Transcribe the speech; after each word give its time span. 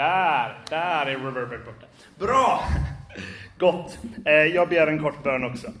Där, 0.00 0.58
där 0.68 1.06
är 1.06 1.16
reverbet 1.16 1.64
borta. 1.64 1.86
Bra! 2.18 2.64
Gott. 3.58 3.98
Eh, 4.26 4.32
jag 4.32 4.68
ber 4.68 4.86
en 4.86 4.98
kort 4.98 5.22
bön 5.22 5.44
också. 5.44 5.72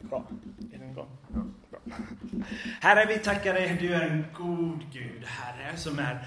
Bra. 0.00 0.24
Är 0.72 0.78
den 0.78 0.90
igång? 0.90 1.08
Bra. 1.70 1.80
Herre, 2.80 3.06
vi 3.06 3.18
tackar 3.18 3.54
dig. 3.54 3.76
Du 3.80 3.94
är 3.94 4.00
en 4.00 4.24
god 4.36 4.82
Gud, 4.92 5.24
Herre, 5.24 5.76
som 5.76 5.98
är 5.98 6.18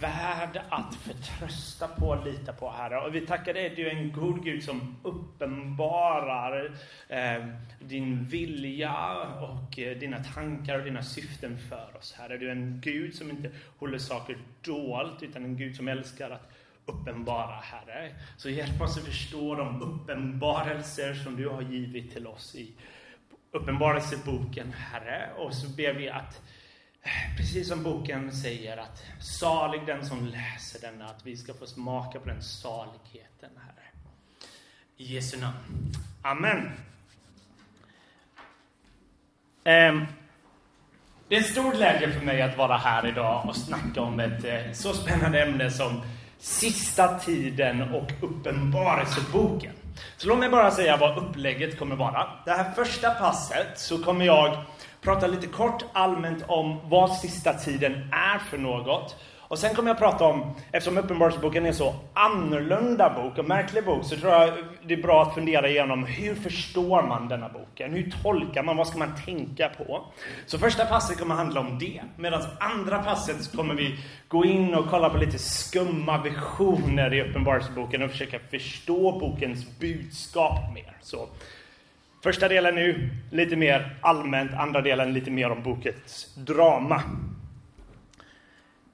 värd 0.00 0.60
att 0.68 0.94
förtrösta 0.94 1.88
på 1.88 2.08
och 2.08 2.26
lita 2.26 2.52
på, 2.52 2.70
Herre. 2.70 3.00
Och 3.00 3.14
vi 3.14 3.20
tackar 3.20 3.54
dig, 3.54 3.72
du 3.76 3.88
är 3.88 3.94
en 3.94 4.12
god 4.12 4.44
Gud 4.44 4.64
som 4.64 4.96
uppenbarar 5.02 6.78
eh, 7.08 7.46
din 7.80 8.24
vilja 8.24 9.14
och 9.40 9.78
eh, 9.78 9.98
dina 9.98 10.24
tankar 10.24 10.78
och 10.78 10.84
dina 10.84 11.02
syften 11.02 11.58
för 11.58 11.96
oss, 11.98 12.14
Herre. 12.18 12.38
Du 12.38 12.48
är 12.48 12.52
en 12.52 12.80
Gud 12.80 13.14
som 13.14 13.30
inte 13.30 13.50
håller 13.78 13.98
saker 13.98 14.38
dolt, 14.62 15.22
utan 15.22 15.44
en 15.44 15.56
Gud 15.56 15.76
som 15.76 15.88
älskar 15.88 16.30
att 16.30 16.50
uppenbara, 16.86 17.60
Herre. 17.62 18.14
Så 18.36 18.50
hjälp 18.50 18.80
oss 18.80 18.98
att 18.98 19.04
förstå 19.04 19.54
de 19.54 19.82
uppenbarelser 19.82 21.14
som 21.14 21.36
du 21.36 21.48
har 21.48 21.62
givit 21.62 22.12
till 22.12 22.26
oss 22.26 22.54
i 22.54 22.72
Uppenbarelseboken, 23.50 24.72
Herre. 24.72 25.30
Och 25.36 25.54
så 25.54 25.68
ber 25.68 25.92
vi 25.92 26.08
att 26.08 26.42
Precis 27.36 27.68
som 27.68 27.82
boken 27.82 28.32
säger 28.32 28.76
att 28.76 29.02
salig 29.20 29.86
den 29.86 30.06
som 30.06 30.26
läser 30.26 30.80
denna, 30.80 31.06
att 31.06 31.26
vi 31.26 31.36
ska 31.36 31.54
få 31.54 31.66
smaka 31.66 32.20
på 32.20 32.28
den 32.28 32.42
saligheten, 32.42 33.50
Herre. 33.56 33.86
I 34.96 35.14
Jesu 35.14 35.40
namn. 35.40 35.92
Amen. 36.22 36.70
Ehm, 39.64 40.06
det 41.28 41.34
är 41.34 41.38
en 41.38 41.44
stor 41.44 41.72
glädje 41.72 42.12
för 42.12 42.26
mig 42.26 42.42
att 42.42 42.56
vara 42.56 42.76
här 42.76 43.06
idag 43.06 43.46
och 43.48 43.56
snacka 43.56 44.00
om 44.00 44.20
ett 44.20 44.44
eh, 44.44 44.72
så 44.72 44.92
spännande 44.92 45.42
ämne 45.42 45.70
som 45.70 46.02
Sista 46.38 47.18
tiden 47.18 47.94
och 47.94 48.12
Uppenbarelseboken. 48.20 49.72
Så 50.16 50.28
låt 50.28 50.38
mig 50.38 50.48
bara 50.48 50.70
säga 50.70 50.96
vad 50.96 51.18
upplägget 51.18 51.78
kommer 51.78 51.96
vara. 51.96 52.30
Det 52.44 52.50
här 52.50 52.72
första 52.72 53.10
passet 53.10 53.78
så 53.78 53.98
kommer 54.04 54.24
jag 54.24 54.64
prata 55.00 55.26
lite 55.26 55.46
kort 55.46 55.84
allmänt 55.92 56.44
om 56.46 56.80
vad 56.84 57.16
sista 57.16 57.52
tiden 57.52 57.92
är 58.12 58.38
för 58.38 58.58
något. 58.58 59.16
Och 59.48 59.58
sen 59.58 59.74
kommer 59.74 59.90
jag 59.90 59.98
prata 59.98 60.24
om, 60.24 60.54
eftersom 60.72 60.98
Uppenbarelseboken 60.98 61.66
är 61.66 61.72
så 61.72 61.94
annorlunda 62.14 63.10
bok 63.10 63.38
och 63.38 63.44
märklig 63.44 63.84
bok, 63.84 64.04
så 64.04 64.16
tror 64.16 64.32
jag 64.32 64.52
det 64.82 64.94
är 64.94 65.02
bra 65.02 65.22
att 65.22 65.34
fundera 65.34 65.68
igenom 65.68 66.04
hur 66.04 66.34
förstår 66.34 67.02
man 67.02 67.28
denna 67.28 67.48
boken? 67.48 67.92
Hur 67.92 68.10
tolkar 68.22 68.62
man? 68.62 68.76
Vad 68.76 68.86
ska 68.86 68.98
man 68.98 69.14
tänka 69.24 69.68
på? 69.68 70.04
Så 70.46 70.58
första 70.58 70.84
passet 70.84 71.18
kommer 71.18 71.34
handla 71.34 71.60
om 71.60 71.78
det. 71.78 72.00
Medan 72.16 72.42
andra 72.60 73.02
passet 73.02 73.56
kommer 73.56 73.74
vi 73.74 73.98
gå 74.28 74.44
in 74.44 74.74
och 74.74 74.90
kolla 74.90 75.10
på 75.10 75.18
lite 75.18 75.38
skumma 75.38 76.22
visioner 76.22 77.14
i 77.14 77.22
Uppenbarelseboken 77.22 78.02
och 78.02 78.10
försöka 78.10 78.38
förstå 78.50 79.18
bokens 79.18 79.78
budskap 79.78 80.74
mer. 80.74 80.96
Så 81.00 81.28
Första 82.22 82.48
delen 82.48 82.74
nu 82.74 83.10
lite 83.30 83.56
mer 83.56 83.96
allmänt, 84.00 84.54
andra 84.54 84.80
delen 84.80 85.12
lite 85.12 85.30
mer 85.30 85.50
om 85.50 85.62
bokens 85.62 86.34
drama. 86.34 87.02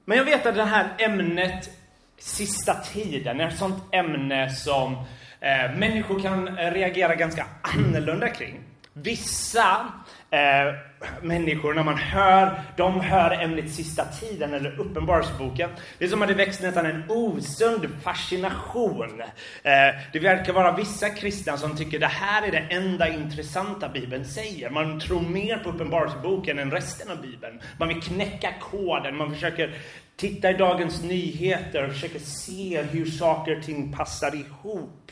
Men 0.05 0.17
jag 0.17 0.25
vet 0.25 0.45
att 0.45 0.55
det 0.55 0.63
här 0.63 0.89
ämnet 0.97 1.69
sista 2.17 2.73
tiden 2.73 3.41
är 3.41 3.47
ett 3.47 3.57
sånt 3.57 3.83
ämne 3.91 4.49
som 4.49 4.93
eh, 5.39 5.75
människor 5.77 6.19
kan 6.19 6.57
reagera 6.57 7.15
ganska 7.15 7.45
annorlunda 7.61 8.29
kring. 8.29 8.59
Vissa 8.97 9.91
eh, 10.29 10.73
människor, 11.21 11.73
när 11.73 11.83
man 11.83 11.97
hör, 11.97 12.61
de 12.77 12.99
hör 12.99 13.43
ämnet 13.43 13.71
sista 13.71 14.05
tiden 14.05 14.53
eller 14.53 14.79
uppenbarelseboken. 14.79 15.69
Det 15.97 16.05
är 16.05 16.09
som 16.09 16.21
att 16.21 16.27
det 16.27 16.33
växt 16.33 16.61
nästan 16.61 16.85
en 16.85 17.03
osund 17.09 17.87
fascination. 18.03 19.21
Eh, 19.63 20.01
det 20.13 20.19
verkar 20.19 20.53
vara 20.53 20.75
vissa 20.75 21.09
kristna 21.09 21.57
som 21.57 21.77
tycker 21.77 21.99
det 21.99 22.07
här 22.07 22.47
är 22.47 22.51
det 22.51 22.67
enda 22.69 23.09
intressanta 23.09 23.89
Bibeln 23.89 24.25
säger. 24.25 24.69
Man 24.69 24.99
tror 24.99 25.21
mer 25.21 25.57
på 25.57 25.69
uppenbarelseboken 25.69 26.59
än 26.59 26.71
resten 26.71 27.11
av 27.11 27.21
Bibeln. 27.21 27.61
Man 27.79 27.87
vill 27.87 28.01
knäcka 28.01 28.53
koden, 28.59 29.17
man 29.17 29.33
försöker 29.33 29.77
titta 30.15 30.49
i 30.49 30.53
Dagens 30.53 31.03
Nyheter 31.03 31.85
och 31.85 31.93
försöker 31.93 32.19
se 32.19 32.81
hur 32.81 33.05
saker 33.05 33.57
och 33.57 33.63
ting 33.63 33.93
passar 33.93 34.35
ihop. 34.35 35.11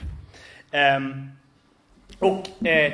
Eh, 0.71 0.99
och 2.23 2.67
eh, 2.67 2.93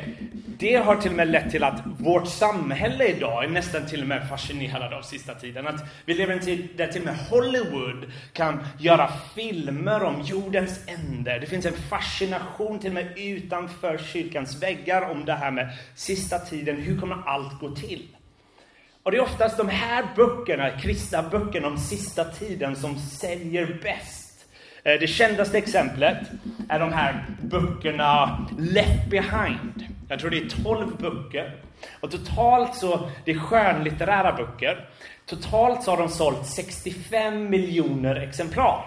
det 0.57 0.75
har 0.75 0.95
till 0.95 1.11
och 1.11 1.17
med 1.17 1.27
lett 1.27 1.51
till 1.51 1.63
att 1.63 1.81
vårt 1.99 2.27
samhälle 2.27 3.07
idag 3.07 3.43
är 3.43 3.49
nästan 3.49 3.85
till 3.85 4.01
och 4.01 4.07
med 4.07 4.29
fascinerad 4.29 4.93
av 4.93 5.01
sista 5.01 5.33
tiden. 5.33 5.67
Att 5.67 5.85
vi 6.05 6.13
lever 6.13 6.33
i 6.33 6.37
en 6.37 6.45
tid 6.45 6.69
där 6.77 6.87
till 6.87 7.01
och 7.01 7.05
med 7.05 7.15
Hollywood 7.15 8.11
kan 8.33 8.65
göra 8.79 9.11
filmer 9.35 10.03
om 10.03 10.21
jordens 10.21 10.79
ände. 10.87 11.39
Det 11.39 11.45
finns 11.45 11.65
en 11.65 11.73
fascination 11.73 12.79
till 12.79 12.89
och 12.89 12.93
med 12.93 13.17
utanför 13.17 13.97
kyrkans 13.97 14.63
väggar 14.63 15.01
om 15.01 15.25
det 15.25 15.33
här 15.33 15.51
med 15.51 15.69
sista 15.95 16.39
tiden. 16.39 16.75
Hur 16.75 16.99
kommer 16.99 17.17
allt 17.25 17.59
gå 17.59 17.75
till? 17.75 18.07
Och 19.03 19.11
det 19.11 19.17
är 19.17 19.21
oftast 19.21 19.57
de 19.57 19.69
här 19.69 20.05
böckerna, 20.15 20.69
kristna 20.79 21.23
böckerna 21.23 21.67
om 21.67 21.77
sista 21.77 22.23
tiden 22.23 22.75
som 22.75 22.99
säljer 22.99 23.79
bäst. 23.83 24.18
Eh, 24.89 24.99
det 24.99 25.07
kändaste 25.07 25.57
exemplet 25.57 26.17
är 26.69 26.79
de 26.79 26.93
här 26.93 27.25
böckerna 27.41 28.39
Left 28.59 29.09
Behind. 29.09 29.87
Jag 30.07 30.19
tror 30.19 30.29
det 30.29 30.37
är 30.37 30.63
12 30.63 30.97
böcker. 30.97 31.55
Och 31.99 32.11
totalt 32.11 32.75
så, 32.75 33.09
det 33.25 33.31
är 33.31 33.39
skönlitterära 33.39 34.33
böcker. 34.33 34.89
Totalt 35.25 35.83
så 35.83 35.91
har 35.91 35.97
de 35.97 36.09
sålt 36.09 36.45
65 36.45 37.49
miljoner 37.49 38.15
exemplar. 38.15 38.85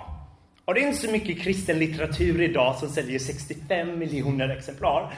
Och 0.65 0.75
det 0.75 0.81
är 0.81 0.87
inte 0.87 1.01
så 1.01 1.11
mycket 1.11 1.43
kristen 1.43 1.79
litteratur 1.79 2.43
idag 2.43 2.77
som 2.77 2.89
säljer 2.89 3.19
65 3.19 3.99
miljoner 3.99 4.49
exemplar. 4.49 5.13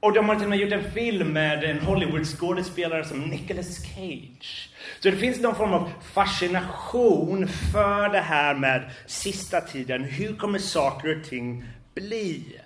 Och 0.00 0.12
de 0.12 0.28
har 0.28 0.36
till 0.36 0.44
och 0.44 0.50
med 0.50 0.58
gjort 0.58 0.72
en 0.72 0.90
film 0.90 1.32
med 1.32 1.64
en 1.64 1.80
Hollywood-skådespelare 1.80 3.04
som 3.04 3.20
Nicolas 3.20 3.82
Cage. 3.84 4.70
Så 5.00 5.10
det 5.10 5.16
finns 5.16 5.40
någon 5.40 5.54
form 5.54 5.72
av 5.72 5.90
fascination 6.14 7.48
för 7.48 8.08
det 8.08 8.20
här 8.20 8.54
med 8.54 8.90
sista 9.06 9.60
tiden. 9.60 10.04
Hur 10.04 10.36
kommer 10.36 10.58
saker 10.58 11.18
och 11.18 11.24
ting 11.24 11.64
bli? 11.94 12.60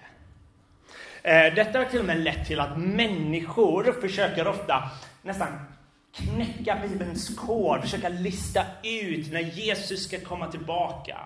Eh, 1.23 1.55
detta 1.55 1.79
har 1.79 1.85
till 1.85 2.01
och 2.01 2.07
med 2.07 2.21
lett 2.21 2.47
till 2.47 2.61
att 2.61 2.79
människor 2.79 4.01
försöker 4.01 4.49
ofta 4.49 4.91
nästan 5.23 5.49
knäcka 6.15 6.79
Bibelns 6.89 7.37
kod, 7.37 7.81
försöka 7.81 8.09
lista 8.09 8.62
ut 8.83 9.33
när 9.33 9.41
Jesus 9.41 10.05
ska 10.05 10.21
komma 10.21 10.51
tillbaka. 10.51 11.19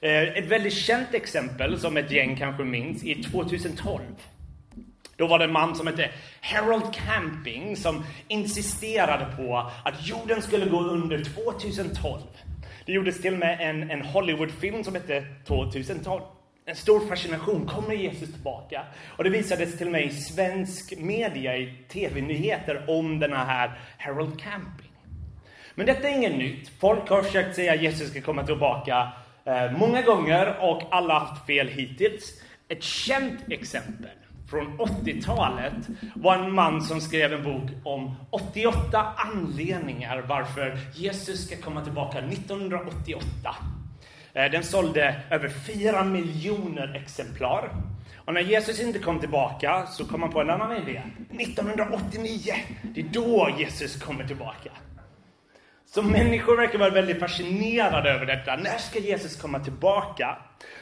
Eh, 0.00 0.22
ett 0.22 0.46
väldigt 0.46 0.74
känt 0.74 1.14
exempel, 1.14 1.80
som 1.80 1.96
ett 1.96 2.10
gäng 2.10 2.36
kanske 2.36 2.64
minns, 2.64 3.04
är 3.04 3.22
2012. 3.22 4.00
Då 5.20 5.26
var 5.26 5.38
det 5.38 5.44
en 5.44 5.52
man 5.52 5.74
som 5.74 5.86
hette 5.86 6.10
Harold 6.40 6.94
Camping 6.94 7.76
som 7.76 8.04
insisterade 8.28 9.26
på 9.36 9.70
att 9.84 10.06
jorden 10.06 10.42
skulle 10.42 10.66
gå 10.66 10.80
under 10.80 11.24
2012. 11.24 12.20
Det 12.86 12.92
gjordes 12.92 13.22
till 13.22 13.32
och 13.32 13.38
med 13.38 13.60
en, 13.60 13.90
en 13.90 14.02
Hollywoodfilm 14.02 14.84
som 14.84 14.94
hette 14.94 15.24
2012. 15.46 16.22
En 16.66 16.76
stor 16.76 17.08
fascination. 17.08 17.66
Kommer 17.66 17.94
Jesus 17.94 18.32
tillbaka? 18.32 18.82
Och 19.16 19.24
det 19.24 19.30
visades 19.30 19.78
till 19.78 19.86
och 19.86 19.92
med 19.92 20.04
i 20.04 20.10
svensk 20.10 20.98
media, 20.98 21.56
i 21.56 21.74
tv-nyheter, 21.88 22.84
om 22.88 23.18
den 23.18 23.32
här 23.32 23.78
Harold 23.98 24.40
Camping. 24.40 24.92
Men 25.74 25.86
detta 25.86 26.08
är 26.08 26.16
inget 26.16 26.36
nytt. 26.36 26.68
Folk 26.80 27.08
har 27.08 27.22
försökt 27.22 27.56
säga 27.56 27.72
att 27.72 27.82
Jesus 27.82 28.10
ska 28.10 28.20
komma 28.20 28.46
tillbaka 28.46 29.12
eh, 29.44 29.72
många 29.72 30.02
gånger 30.02 30.56
och 30.60 30.82
alla 30.90 31.14
har 31.14 31.26
haft 31.26 31.46
fel 31.46 31.68
hittills. 31.68 32.42
Ett 32.68 32.82
känt 32.82 33.52
exempel 33.52 34.10
från 34.50 34.78
80-talet 34.78 35.74
var 36.14 36.36
en 36.36 36.52
man 36.52 36.82
som 36.82 37.00
skrev 37.00 37.32
en 37.32 37.42
bok 37.42 37.70
om 37.84 38.14
88 38.30 39.12
anledningar 39.16 40.24
varför 40.28 40.78
Jesus 40.94 41.46
ska 41.46 41.56
komma 41.56 41.84
tillbaka 41.84 42.18
1988. 42.18 43.24
Eh, 44.32 44.50
den 44.50 44.62
sålde 44.62 45.22
över 45.30 45.48
4 45.48 46.04
miljoner 46.04 46.94
exemplar. 46.94 47.70
Och 48.16 48.34
när 48.34 48.40
Jesus 48.40 48.80
inte 48.80 48.98
kom 48.98 49.20
tillbaka 49.20 49.86
så 49.86 50.04
kom 50.06 50.22
han 50.22 50.32
på 50.32 50.40
en 50.40 50.50
annan 50.50 50.76
idé. 50.76 51.02
1989, 51.30 52.54
det 52.82 53.00
är 53.00 53.08
då 53.12 53.48
Jesus 53.58 54.02
kommer 54.02 54.24
tillbaka. 54.24 54.70
Så 55.86 56.02
människor 56.02 56.56
verkar 56.56 56.78
vara 56.78 56.90
väldigt 56.90 57.20
fascinerade 57.20 58.10
över 58.10 58.26
detta. 58.26 58.56
När 58.56 58.78
ska 58.78 58.98
Jesus 58.98 59.36
komma 59.36 59.60
tillbaka? 59.60 60.38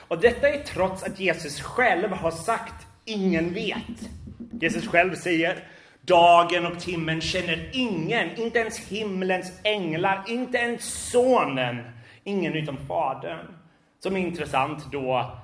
Och 0.09 0.21
detta 0.21 0.49
är 0.49 0.63
trots 0.63 1.03
att 1.03 1.21
Jesus 1.21 1.61
själv 1.61 2.13
har 2.13 2.31
sagt 2.31 2.88
ingen 3.09 3.55
vet. 3.55 4.11
Jesus 4.61 4.87
själv 4.89 5.15
säger 5.15 5.65
Dagen 6.09 6.67
och 6.67 6.81
timmen 6.81 7.21
känner 7.21 7.71
ingen, 7.73 8.37
inte 8.37 8.59
ens 8.59 8.79
himlens 8.79 9.61
änglar, 9.65 10.25
inte 10.29 10.59
ens 10.59 11.11
sonen, 11.11 11.83
ingen 12.25 12.55
utom 12.55 12.77
fadern. 12.77 13.47
Som 14.03 14.17
är 14.17 14.21
intressant 14.21 14.93
då 14.93 15.37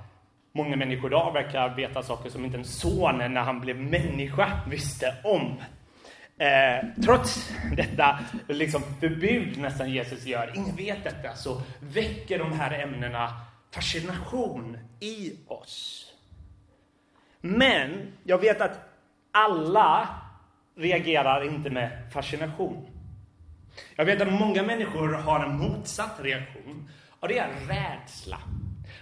många 0.54 0.76
människor 0.76 1.10
idag 1.10 1.32
verkar 1.32 1.76
veta 1.76 2.02
saker 2.02 2.30
som 2.30 2.44
inte 2.44 2.56
ens 2.56 2.80
sonen 2.80 3.34
när 3.34 3.40
han 3.40 3.60
blev 3.60 3.76
människa 3.76 4.60
visste 4.70 5.14
om. 5.24 5.60
Eh, 6.38 7.02
trots 7.04 7.52
detta 7.76 8.18
liksom 8.48 8.82
förbud 9.00 9.58
nästan 9.58 9.92
Jesus 9.92 10.26
gör, 10.26 10.52
ingen 10.56 10.76
vet 10.76 11.04
detta, 11.04 11.34
så 11.34 11.62
väcker 11.80 12.38
de 12.38 12.52
här 12.52 12.78
ämnena 12.78 13.30
fascination 13.74 14.78
i 15.00 15.32
oss. 15.46 16.13
Men 17.46 18.12
jag 18.22 18.38
vet 18.38 18.60
att 18.60 18.80
alla 19.32 20.08
reagerar 20.76 21.44
inte 21.44 21.70
med 21.70 22.12
fascination. 22.12 22.86
Jag 23.96 24.04
vet 24.04 24.22
att 24.22 24.32
många 24.32 24.62
människor 24.62 25.08
har 25.08 25.44
en 25.44 25.58
motsatt 25.58 26.20
reaktion 26.20 26.88
och 27.20 27.28
det 27.28 27.38
är 27.38 27.48
rädsla. 27.68 28.38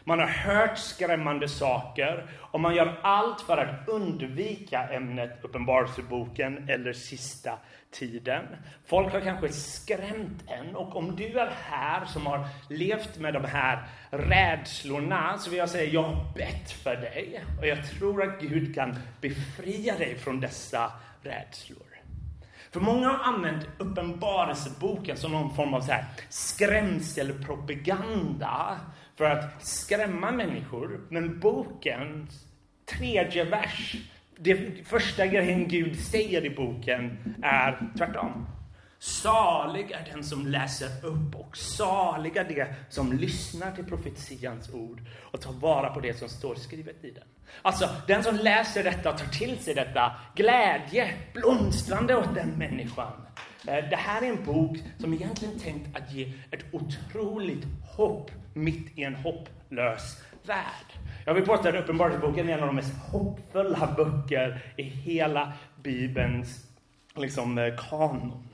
Man 0.05 0.19
har 0.19 0.27
hört 0.27 0.79
skrämmande 0.79 1.49
saker 1.49 2.27
och 2.39 2.61
man 2.61 2.75
gör 2.75 2.99
allt 3.03 3.41
för 3.41 3.57
att 3.57 3.89
undvika 3.89 4.89
ämnet 4.89 5.39
Uppenbarelseboken 5.43 6.69
eller 6.69 6.93
sista 6.93 7.59
tiden. 7.93 8.45
Folk 8.87 9.13
har 9.13 9.21
kanske 9.21 9.49
skrämt 9.49 10.45
en 10.47 10.77
och 10.77 10.97
om 10.97 11.17
du 11.17 11.39
är 11.39 11.53
här 11.65 12.05
som 12.05 12.27
har 12.27 12.49
levt 12.69 13.19
med 13.19 13.35
de 13.35 13.45
här 13.45 13.83
rädslorna 14.11 15.39
så 15.39 15.51
vill 15.51 15.59
jag 15.59 15.69
säga 15.69 15.93
jag 15.93 16.03
har 16.03 16.35
bett 16.35 16.71
för 16.71 16.97
dig 16.97 17.45
och 17.61 17.67
jag 17.67 17.91
tror 17.91 18.23
att 18.23 18.41
Gud 18.41 18.75
kan 18.75 18.97
befria 19.21 19.99
dig 19.99 20.19
från 20.19 20.41
dessa 20.41 20.93
rädslor. 21.23 21.87
För 22.71 22.81
många 22.81 23.09
har 23.09 23.35
använt 23.35 23.69
Uppenbarelseboken 23.79 25.17
som 25.17 25.33
någon 25.33 25.55
form 25.55 25.75
av 25.75 25.81
så 25.81 25.93
här 25.93 26.05
skrämselpropaganda 26.29 28.81
för 29.17 29.25
att 29.25 29.67
skrämma 29.67 30.31
människor. 30.31 31.01
Men 31.09 31.41
bokens 31.41 32.47
tredje 32.87 33.45
vers, 33.45 33.97
det 34.43 34.87
första 34.87 35.27
grejen 35.27 35.69
Gud 35.69 35.99
säger 36.01 36.45
i 36.45 36.51
boken 36.51 37.35
är 37.43 37.93
tvärtom. 37.99 38.47
Salig 38.99 39.91
är 39.91 40.09
den 40.13 40.25
som 40.25 40.47
läser 40.47 41.07
upp 41.07 41.35
och 41.35 41.57
salig 41.57 42.37
är 42.37 42.45
det 42.45 42.75
som 42.89 43.13
lyssnar 43.13 43.71
till 43.73 43.85
profetians 43.85 44.71
ord 44.75 45.01
och 45.21 45.41
tar 45.41 45.53
vara 45.53 45.91
på 45.91 46.01
det 46.01 46.19
som 46.19 46.29
står 46.29 46.55
skrivet 46.55 47.05
i 47.05 47.11
den. 47.11 47.25
Alltså, 47.63 47.89
den 48.07 48.23
som 48.23 48.37
läser 48.37 48.85
detta 48.85 49.11
och 49.11 49.19
tar 49.19 49.27
till 49.27 49.59
sig 49.59 49.75
detta, 49.75 50.13
glädje, 50.35 51.15
blomstrande 51.33 52.17
åt 52.17 52.35
den 52.35 52.49
människan. 52.49 53.13
Eh, 53.69 53.89
det 53.91 53.97
här 53.97 54.23
är 54.23 54.27
en 54.27 54.45
bok 54.45 54.79
som 54.99 55.15
egentligen 55.15 55.55
är 55.55 55.59
tänkt 55.59 55.97
att 55.97 56.13
ge 56.13 56.33
ett 56.51 56.65
otroligt 56.73 57.65
hopp 57.97 58.31
mitt 58.55 58.99
i 58.99 59.05
en 59.05 59.15
hopplös 59.15 60.23
värld. 60.43 61.02
Jag 61.25 61.35
vill 61.35 61.45
påstå 61.45 61.69
att 61.69 61.75
Uppenbarelseboken 61.75 62.49
är 62.49 62.53
en 62.53 62.61
av 62.61 62.67
de 62.67 62.77
mest 62.77 62.95
hoppfulla 63.13 63.95
böcker 63.97 64.65
i 64.77 64.83
hela 64.83 65.53
Bibelns 65.83 66.67
liksom, 67.17 67.59
eh, 67.59 67.75
kanon. 67.77 68.49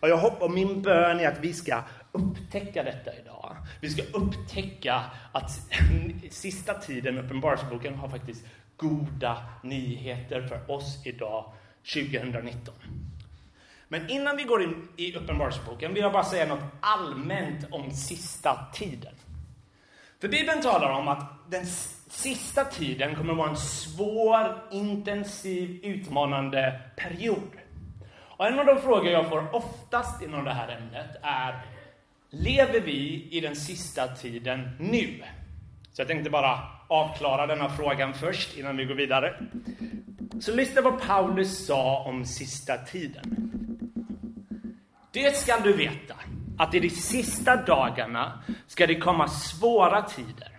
Och 0.00 0.08
jag 0.08 0.16
hoppas, 0.16 0.50
min 0.50 0.82
bön 0.82 1.20
är 1.20 1.28
att 1.28 1.40
vi 1.40 1.52
ska 1.52 1.82
upptäcka 2.12 2.82
detta 2.82 3.10
idag. 3.16 3.56
Vi 3.80 3.90
ska 3.90 4.02
upptäcka 4.02 5.02
att 5.32 5.50
sista 6.30 6.74
tiden, 6.74 7.18
Uppenbarelseboken, 7.18 7.94
har 7.94 8.08
faktiskt 8.08 8.44
goda 8.76 9.42
nyheter 9.62 10.42
för 10.42 10.70
oss 10.70 11.06
idag, 11.06 11.52
2019. 11.94 12.74
Men 13.88 14.10
innan 14.10 14.36
vi 14.36 14.42
går 14.42 14.62
in 14.62 14.88
i 14.96 15.16
Uppenbarelseboken 15.16 15.94
vill 15.94 16.02
jag 16.02 16.12
bara 16.12 16.24
säga 16.24 16.46
något 16.46 16.64
allmänt 16.80 17.66
om 17.70 17.90
sista 17.90 18.66
tiden. 18.72 19.14
För 20.20 20.28
Bibeln 20.28 20.62
talar 20.62 20.90
om 20.90 21.08
att 21.08 21.50
den 21.50 21.66
sista 22.08 22.64
tiden 22.64 23.14
kommer 23.14 23.32
att 23.32 23.38
vara 23.38 23.50
en 23.50 23.56
svår, 23.56 24.62
intensiv, 24.70 25.80
utmanande 25.82 26.80
period. 26.96 27.50
Och 28.18 28.46
en 28.46 28.58
av 28.58 28.66
de 28.66 28.80
frågor 28.80 29.10
jag 29.10 29.28
får 29.28 29.54
oftast 29.54 30.22
inom 30.22 30.44
det 30.44 30.52
här 30.52 30.68
ämnet 30.68 31.16
är 31.22 31.60
Lever 32.30 32.80
vi 32.80 33.28
i 33.30 33.40
den 33.40 33.56
sista 33.56 34.08
tiden 34.08 34.70
nu? 34.78 35.22
Så 35.92 36.00
jag 36.00 36.08
tänkte 36.08 36.30
bara 36.30 36.58
avklara 36.88 37.46
denna 37.46 37.68
frågan 37.68 38.14
först 38.14 38.58
innan 38.58 38.76
vi 38.76 38.84
går 38.84 38.94
vidare. 38.94 39.34
Så 40.40 40.54
lyssna 40.54 40.82
vad 40.82 41.00
Paulus 41.00 41.66
sa 41.66 42.04
om 42.04 42.24
sista 42.24 42.76
tiden. 42.76 43.50
Det 45.12 45.36
ska 45.36 45.60
du 45.60 45.72
veta, 45.72 46.14
att 46.60 46.74
i 46.74 46.80
de 46.80 46.90
sista 46.90 47.56
dagarna 47.56 48.42
ska 48.66 48.86
det 48.86 48.98
komma 48.98 49.28
svåra 49.28 50.02
tider. 50.02 50.49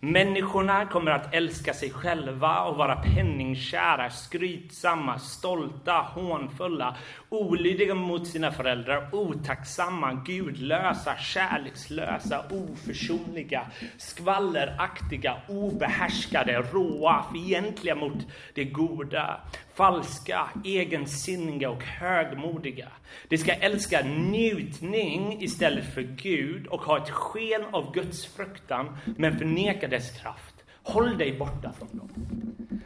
Människorna 0.00 0.86
kommer 0.86 1.10
att 1.10 1.34
älska 1.34 1.74
sig 1.74 1.90
själva 1.90 2.64
och 2.64 2.76
vara 2.76 2.96
penningkära, 2.96 4.10
skrytsamma, 4.10 5.18
stolta, 5.18 5.92
hånfulla, 5.92 6.96
olydiga 7.28 7.94
mot 7.94 8.26
sina 8.26 8.52
föräldrar, 8.52 9.08
otacksamma, 9.12 10.22
gudlösa, 10.26 11.16
kärlekslösa, 11.16 12.44
oförsonliga, 12.50 13.66
skvalleraktiga, 13.96 15.36
obehärskade, 15.48 16.62
råa, 16.72 17.24
fientliga 17.32 17.94
mot 17.94 18.26
det 18.54 18.64
goda, 18.64 19.40
falska, 19.74 20.48
egensinniga 20.64 21.70
och 21.70 21.84
högmodiga. 21.84 22.88
De 23.28 23.38
ska 23.38 23.52
älska 23.52 24.00
njutning 24.02 25.42
istället 25.42 25.94
för 25.94 26.02
Gud 26.02 26.66
och 26.66 26.80
ha 26.80 26.98
ett 26.98 27.10
sken 27.10 27.64
av 27.72 27.92
Guds 27.92 28.26
fruktan 28.26 28.96
men 29.16 29.38
förneka 29.38 29.87
dess 29.88 30.20
kraft. 30.20 30.54
Håll 30.82 31.18
dig 31.18 31.38
borta 31.38 31.72
från 31.78 31.98
dem. 31.98 32.10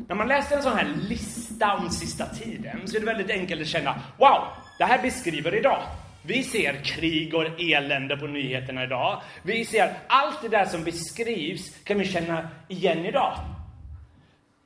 När 0.08 0.16
man 0.16 0.28
läser 0.28 0.56
en 0.56 0.62
sån 0.62 0.76
här 0.76 0.94
lista 1.08 1.74
om 1.74 1.90
sista 1.90 2.26
tiden 2.26 2.80
så 2.84 2.96
är 2.96 3.00
det 3.00 3.06
väldigt 3.06 3.30
enkelt 3.30 3.60
att 3.60 3.66
känna 3.66 4.00
Wow, 4.18 4.44
det 4.78 4.84
här 4.84 5.02
beskriver 5.02 5.54
idag. 5.54 5.82
Vi 6.22 6.42
ser 6.42 6.84
krig 6.84 7.34
och 7.34 7.60
elände 7.60 8.16
på 8.16 8.26
nyheterna 8.26 8.84
idag. 8.84 9.22
Vi 9.42 9.64
ser 9.64 9.94
allt 10.06 10.42
det 10.42 10.48
där 10.48 10.64
som 10.64 10.84
beskrivs 10.84 11.84
kan 11.84 11.98
vi 11.98 12.04
känna 12.04 12.48
igen 12.68 13.06
idag. 13.06 13.38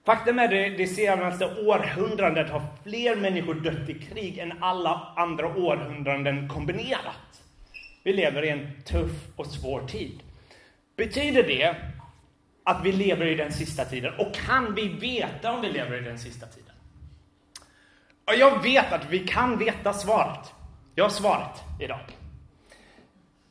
Faktum 0.06 0.38
är 0.38 0.44
att 0.44 0.78
det 0.78 0.86
senaste 0.86 1.44
århundradet 1.44 2.50
har 2.50 2.62
fler 2.84 3.16
människor 3.16 3.54
dött 3.54 3.88
i 3.88 3.94
krig 3.94 4.38
än 4.38 4.62
alla 4.62 5.12
andra 5.16 5.46
århundraden 5.46 6.48
kombinerat. 6.48 7.42
Vi 8.04 8.12
lever 8.12 8.44
i 8.44 8.48
en 8.48 8.82
tuff 8.84 9.10
och 9.36 9.46
svår 9.46 9.86
tid. 9.86 10.22
Betyder 10.96 11.42
det 11.42 11.76
att 12.66 12.84
vi 12.84 12.92
lever 12.92 13.26
i 13.26 13.34
den 13.34 13.52
sista 13.52 13.84
tiden? 13.84 14.14
Och 14.18 14.34
kan 14.34 14.74
vi 14.74 14.88
veta 14.88 15.52
om 15.52 15.60
vi 15.60 15.72
lever 15.72 16.02
i 16.02 16.04
den 16.04 16.18
sista 16.18 16.46
tiden? 16.46 16.74
Och 18.24 18.34
jag 18.34 18.62
vet 18.62 18.92
att 18.92 19.10
vi 19.10 19.18
kan 19.18 19.58
veta 19.58 19.92
svaret. 19.92 20.52
Jag 20.94 21.04
har 21.04 21.10
svaret 21.10 21.62
idag. 21.80 22.00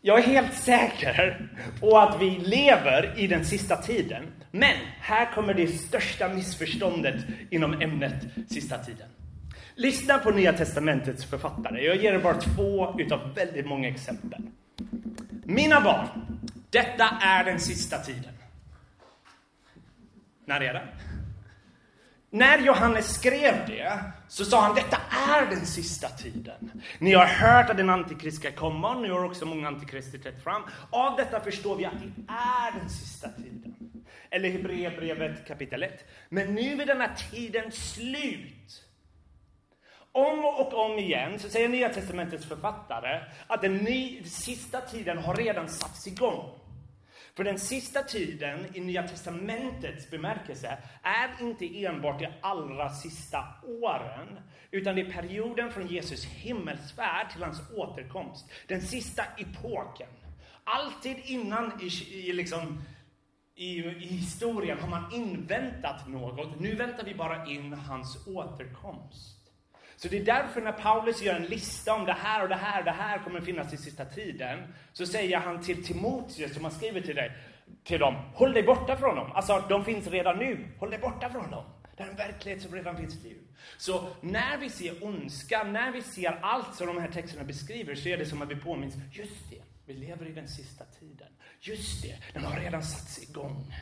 Jag 0.02 0.20
är 0.20 0.24
helt 0.24 0.54
säker 0.54 1.50
på 1.80 1.98
att 1.98 2.22
vi 2.22 2.30
lever 2.30 3.14
i 3.18 3.28
den 3.28 3.46
sista 3.46 3.76
tiden. 3.76 4.24
Men 4.52 4.76
här 5.00 5.32
kommer 5.34 5.54
det 5.54 5.68
största 5.68 6.30
missförståndet 6.30 7.16
inom 7.50 7.82
ämnet 7.82 8.14
sista 8.50 8.78
tiden. 8.78 9.08
Lyssna 9.76 10.18
på 10.18 10.32
Nya 10.32 10.54
Testamentets 10.54 11.26
författare. 11.26 11.86
Jag 11.86 11.96
ger 11.96 12.14
er 12.14 12.20
bara 12.20 12.42
två 12.42 12.96
utav 13.00 13.34
väldigt 13.36 13.68
många 13.68 13.88
exempel. 13.88 14.42
Mina 15.44 15.82
barn, 15.82 16.08
detta 16.70 17.10
är 17.22 17.44
den 17.44 17.60
sista 17.60 17.98
tiden. 17.98 18.35
När 20.46 20.62
är 20.62 20.74
det? 20.74 20.88
När 22.30 22.60
Johannes 22.60 23.14
skrev 23.14 23.68
det 23.68 24.00
så 24.28 24.46
sa 24.46 24.62
han 24.62 24.76
detta 24.76 24.98
är 25.30 25.46
den 25.46 25.66
sista 25.66 26.10
tiden. 26.10 26.82
Ni 27.00 27.14
har 27.14 27.26
hört 27.26 27.70
att 27.70 27.80
en 27.80 27.90
antikrist 27.90 28.38
ska 28.38 28.52
komma 28.52 28.96
och 28.96 29.02
nu 29.02 29.12
har 29.12 29.24
också 29.24 29.46
många 29.46 29.68
antikrister 29.68 30.18
trätt 30.18 30.44
fram. 30.44 30.62
Av 30.90 31.18
detta 31.18 31.40
förstår 31.40 31.76
vi 31.76 31.86
att 31.86 32.00
det 32.00 32.34
är 32.34 32.80
den 32.80 32.90
sista 32.90 33.30
tiden. 33.30 33.76
Eller 34.30 34.50
Hebreerbrevet 34.50 35.48
kapitel 35.48 35.84
1. 35.84 36.06
Men 36.30 36.56
nu 36.56 36.82
är 36.82 36.86
den 36.86 37.02
här 37.02 37.16
tiden 37.32 37.72
slut. 37.72 38.84
Om 40.12 40.46
och 40.46 40.74
om 40.74 41.00
igen 41.00 41.40
så 41.40 41.50
säger 41.50 41.70
Nya 41.70 41.90
Testamentets 41.90 42.46
författare 42.46 43.20
att 43.48 43.62
den 43.62 43.78
ny, 43.78 44.24
sista 44.24 44.82
tiden 44.82 45.18
har 45.18 45.36
redan 45.36 45.70
satts 45.70 46.08
igång. 46.08 46.60
För 47.36 47.44
den 47.44 47.60
sista 47.60 48.04
tiden 48.04 48.66
i 48.74 48.80
Nya 48.80 49.08
Testamentets 49.08 50.10
bemärkelse 50.10 50.78
är 51.02 51.30
inte 51.42 51.86
enbart 51.86 52.20
de 52.20 52.28
allra 52.42 52.90
sista 52.90 53.44
åren, 53.64 54.40
utan 54.72 54.96
det 54.96 55.02
är 55.02 55.12
perioden 55.12 55.72
från 55.72 55.88
Jesus 55.88 56.26
himmelsfärd 56.26 57.32
till 57.32 57.44
hans 57.44 57.62
återkomst. 57.76 58.52
Den 58.68 58.82
sista 58.82 59.24
epoken. 59.38 60.08
Alltid 60.64 61.18
innan 61.24 61.82
i, 61.82 62.16
i, 62.16 62.34
liksom, 62.34 62.82
i, 63.56 63.78
i 63.80 64.08
historien 64.08 64.80
har 64.80 64.88
man 64.88 65.14
inväntat 65.14 66.08
något. 66.08 66.60
Nu 66.60 66.76
väntar 66.76 67.04
vi 67.04 67.16
bara 67.16 67.46
in 67.46 67.74
hans 67.74 68.28
återkomst. 68.28 69.45
Så 69.98 70.08
det 70.08 70.18
är 70.18 70.26
därför 70.26 70.62
när 70.62 70.72
Paulus 70.72 71.22
gör 71.22 71.36
en 71.36 71.46
lista 71.46 71.94
om 71.94 72.06
det 72.06 72.14
här 72.14 72.44
och 72.44 72.50
det 72.50 72.56
här 72.56 72.80
och 72.80 72.86
det 72.86 72.92
här 72.92 73.18
kommer 73.18 73.42
finnas 73.42 73.74
i 73.74 73.78
sista 73.78 74.06
tiden, 74.06 74.74
så 74.94 75.06
säger 75.06 75.38
han 75.38 75.62
till 75.62 75.86
Timoteus, 75.86 76.54
som 76.54 76.64
han 76.64 76.72
skriver 76.72 77.02
till 77.02 77.16
dig, 77.16 77.32
till 77.84 78.00
dem, 78.00 78.16
håll 78.34 78.54
dig 78.54 78.64
borta 78.64 78.98
från 78.98 79.16
dem. 79.16 79.32
Alltså, 79.32 79.64
de 79.70 79.86
finns 79.86 80.08
redan 80.08 80.38
nu, 80.38 80.68
håll 80.80 80.90
dig 80.90 81.00
borta 81.00 81.30
från 81.30 81.52
dem. 81.52 81.64
Det 81.98 82.04
är 82.04 82.08
en 82.08 82.16
verklighet 82.16 82.62
som 82.62 82.76
redan 82.76 82.98
finns 82.98 83.16
i 83.16 83.28
liv. 83.28 83.38
Så 83.78 84.08
när 84.22 84.58
vi 84.58 84.70
ser 84.70 85.04
ondska, 85.04 85.64
när 85.64 85.92
vi 85.92 86.02
ser 86.02 86.40
allt 86.42 86.76
som 86.76 86.88
de 86.88 86.98
här 86.98 87.12
texterna 87.12 87.44
beskriver, 87.44 87.96
så 87.96 88.10
är 88.10 88.18
det 88.18 88.26
som 88.26 88.42
att 88.42 88.50
vi 88.50 88.56
påminns, 88.56 88.96
just 89.12 89.50
det, 89.50 89.62
vi 89.86 89.94
lever 89.94 90.26
i 90.28 90.32
den 90.32 90.48
sista 90.48 90.84
tiden. 91.00 91.28
Just 91.60 92.04
det, 92.04 92.16
den 92.34 92.44
har 92.44 92.60
redan 92.60 92.84
satts 92.84 93.30
igång. 93.30 93.74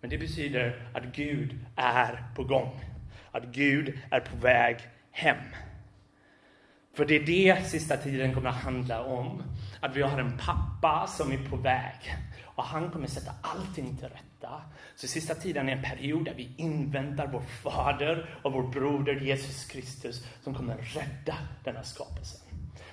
Men 0.00 0.10
det 0.10 0.18
betyder 0.18 0.88
att 0.94 1.04
Gud 1.04 1.58
är 1.76 2.24
på 2.36 2.44
gång. 2.44 2.80
Att 3.30 3.44
Gud 3.44 3.98
är 4.10 4.20
på 4.20 4.36
väg 4.36 4.76
hem. 5.14 5.36
För 6.94 7.04
det 7.04 7.16
är 7.16 7.26
det 7.26 7.66
sista 7.66 7.96
tiden 7.96 8.34
kommer 8.34 8.48
att 8.48 8.62
handla 8.62 9.02
om. 9.04 9.42
Att 9.80 9.96
vi 9.96 10.02
har 10.02 10.18
en 10.18 10.38
pappa 10.38 11.06
som 11.06 11.32
är 11.32 11.48
på 11.48 11.56
väg. 11.56 12.16
Och 12.44 12.64
han 12.64 12.90
kommer 12.90 13.06
sätta 13.06 13.32
allting 13.42 13.96
till 13.96 14.08
rätta. 14.08 14.62
Så 14.96 15.08
sista 15.08 15.34
tiden 15.34 15.68
är 15.68 15.72
en 15.72 15.82
period 15.82 16.24
där 16.24 16.34
vi 16.34 16.54
inväntar 16.56 17.26
vår 17.26 17.40
fader 17.40 18.38
och 18.42 18.52
vår 18.52 18.62
broder 18.62 19.14
Jesus 19.14 19.64
Kristus 19.64 20.26
som 20.42 20.54
kommer 20.54 20.76
rädda 20.76 21.36
denna 21.64 21.82
skapelse. 21.82 22.38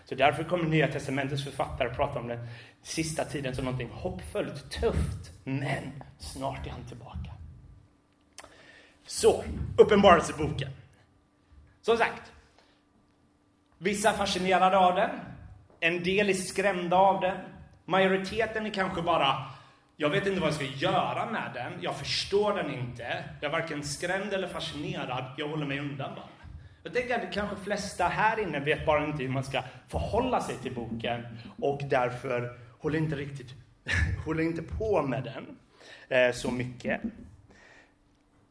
Så 0.05 0.15
därför 0.15 0.43
kommer 0.43 0.69
Nya 0.69 0.87
Testamentets 0.87 1.43
författare 1.43 1.89
prata 1.95 2.19
om 2.19 2.27
den 2.27 2.47
sista 2.81 3.25
tiden 3.25 3.55
som 3.55 3.65
någonting 3.65 3.89
hoppfullt, 3.91 4.71
tufft, 4.71 5.31
men 5.43 6.03
snart 6.17 6.67
är 6.67 6.71
han 6.71 6.85
tillbaka. 6.87 7.31
Så, 9.05 9.43
Uppenbarelseboken. 9.77 10.69
Som 11.81 11.97
sagt, 11.97 12.31
vissa 13.77 14.09
är 14.09 14.13
fascinerade 14.13 14.77
av 14.77 14.95
den, 14.95 15.09
en 15.79 16.03
del 16.03 16.29
är 16.29 16.33
skrämda 16.33 16.97
av 16.97 17.21
den, 17.21 17.37
majoriteten 17.85 18.65
är 18.65 18.69
kanske 18.69 19.01
bara 19.01 19.51
jag 20.01 20.09
vet 20.09 20.27
inte 20.27 20.39
vad 20.39 20.47
jag 20.47 20.55
ska 20.55 20.65
göra 20.65 21.31
med 21.31 21.51
den, 21.53 21.73
jag 21.81 21.95
förstår 21.95 22.53
den 22.53 22.73
inte, 22.73 23.23
jag 23.41 23.53
är 23.53 23.59
varken 23.59 23.83
skrämd 23.83 24.33
eller 24.33 24.47
fascinerad, 24.47 25.33
jag 25.37 25.47
håller 25.47 25.65
mig 25.65 25.79
undan 25.79 26.15
bara. 26.15 26.25
Jag 26.83 26.93
tänker 26.93 27.15
att 27.15 27.33
kanske 27.33 27.55
flesta 27.55 28.07
här 28.07 28.39
inne 28.39 28.59
vet 28.59 28.85
bara 28.85 29.05
inte 29.05 29.23
hur 29.23 29.29
man 29.29 29.43
ska 29.43 29.63
förhålla 29.87 30.41
sig 30.41 30.55
till 30.55 30.75
boken 30.75 31.37
och 31.59 31.81
därför 31.89 32.59
håller 32.79 32.97
inte 32.97 33.15
riktigt 33.15 33.53
håller 34.25 34.43
inte 34.43 34.61
på 34.61 35.01
med 35.01 35.23
den 35.23 35.57
eh, 36.19 36.33
så 36.33 36.51
mycket. 36.51 37.01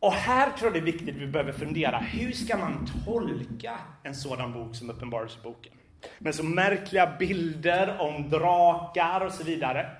Och 0.00 0.12
här 0.12 0.50
tror 0.50 0.66
jag 0.66 0.72
det 0.72 0.90
är 0.90 0.92
viktigt 0.92 1.08
att 1.08 1.22
vi 1.22 1.26
behöver 1.26 1.52
fundera, 1.52 1.98
hur 1.98 2.32
ska 2.32 2.56
man 2.56 2.88
tolka 3.04 3.78
en 4.02 4.14
sådan 4.14 4.52
bok 4.52 4.76
som 4.76 4.90
Uppenbarelseboken? 4.90 5.72
Med 6.18 6.34
så 6.34 6.44
märkliga 6.44 7.16
bilder 7.18 7.96
om 8.00 8.30
drakar 8.30 9.20
och 9.20 9.32
så 9.32 9.44
vidare. 9.44 9.90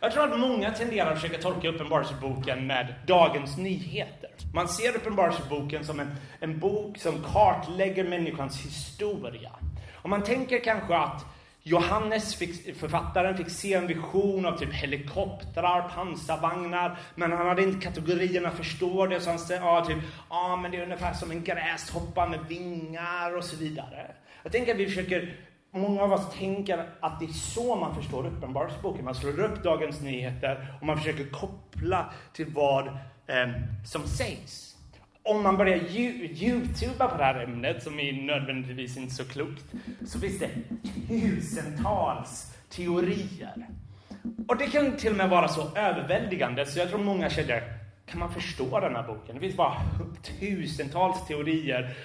Jag 0.00 0.12
tror 0.12 0.32
att 0.32 0.38
många 0.38 0.70
tenderar 0.70 1.12
att 1.12 1.20
försöka 1.20 1.42
tolka 1.42 1.68
Uppenbarelseboken 1.68 2.66
med 2.66 2.94
Dagens 3.06 3.56
Nyheter. 3.56 4.30
Man 4.54 4.68
ser 4.68 4.96
Uppenbarelseboken 4.96 5.84
som 5.84 6.00
en, 6.00 6.10
en 6.40 6.58
bok 6.58 6.98
som 6.98 7.22
kartlägger 7.32 8.04
människans 8.04 8.60
historia. 8.60 9.50
Och 9.94 10.10
man 10.10 10.22
tänker 10.22 10.64
kanske 10.64 10.96
att 10.96 11.24
Johannes, 11.68 12.34
fick, 12.34 12.76
författaren, 12.76 13.36
fick 13.36 13.50
se 13.50 13.74
en 13.74 13.86
vision 13.86 14.46
av 14.46 14.58
typ 14.58 14.72
helikoptrar, 14.72 15.88
pansarvagnar, 15.88 16.98
men 17.14 17.32
han 17.32 17.46
hade 17.46 17.62
inte 17.62 17.80
kategorierna 17.80 18.50
förstå 18.50 19.06
det, 19.06 19.20
så 19.20 19.30
han 19.30 19.38
sa 19.38 19.54
ja, 19.54 19.84
typ, 19.84 19.98
ja, 20.30 20.56
men 20.62 20.70
det 20.70 20.76
är 20.76 20.82
ungefär 20.82 21.14
som 21.14 21.30
en 21.30 21.44
gräshoppa 21.44 22.28
med 22.28 22.40
vingar 22.48 23.36
och 23.36 23.44
så 23.44 23.56
vidare. 23.56 24.14
Jag 24.42 24.52
tänker 24.52 24.72
att 24.74 24.80
vi 24.80 24.86
försöker 24.86 25.36
Många 25.70 26.02
av 26.02 26.12
oss 26.12 26.34
tänker 26.38 26.88
att 27.00 27.20
det 27.20 27.26
är 27.26 27.32
så 27.32 27.76
man 27.76 27.94
förstår 27.94 28.26
Uppenbarelseboken. 28.26 29.04
Man 29.04 29.14
slår 29.14 29.40
upp 29.40 29.62
Dagens 29.62 30.00
Nyheter 30.00 30.76
och 30.80 30.86
man 30.86 30.98
försöker 30.98 31.24
koppla 31.24 32.12
till 32.32 32.46
vad 32.54 32.86
eh, 32.86 33.48
som 33.84 34.02
sägs. 34.02 34.77
Om 35.28 35.42
man 35.42 35.56
börjar 35.56 35.76
youtuba 35.76 37.08
på 37.08 37.16
det 37.16 37.24
här 37.24 37.44
ämnet, 37.44 37.82
som 37.82 38.00
är 38.00 38.12
nödvändigtvis 38.12 38.96
inte 38.96 39.14
så 39.14 39.24
klokt, 39.24 39.64
så 40.06 40.20
finns 40.20 40.38
det 40.38 40.50
tusentals 41.08 42.56
teorier. 42.68 43.66
Och 44.48 44.56
det 44.56 44.66
kan 44.66 44.96
till 44.96 45.10
och 45.10 45.16
med 45.16 45.30
vara 45.30 45.48
så 45.48 45.76
överväldigande, 45.76 46.66
så 46.66 46.78
jag 46.78 46.88
tror 46.88 47.04
många 47.04 47.30
känner, 47.30 47.62
kan 48.06 48.20
man 48.20 48.32
förstå 48.32 48.80
den 48.80 48.96
här 48.96 49.06
boken? 49.06 49.34
Det 49.34 49.40
finns 49.40 49.56
bara 49.56 49.76
tusentals 50.40 51.26
teorier 51.26 51.96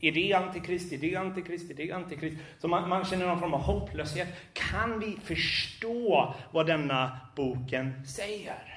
är 0.00 0.12
det 0.12 0.32
antikrist? 0.32 0.92
Är 0.92 0.98
det 0.98 1.16
antikrist? 1.16 1.70
Är 1.70 1.74
det 1.74 1.92
antikrist? 1.92 2.36
Så 2.58 2.68
man, 2.68 2.88
man 2.88 3.04
känner 3.04 3.26
någon 3.26 3.40
form 3.40 3.54
av 3.54 3.60
hopplöshet. 3.60 4.28
Kan 4.52 5.00
vi 5.00 5.16
förstå 5.24 6.34
vad 6.52 6.66
denna 6.66 7.20
boken 7.36 8.06
säger? 8.06 8.69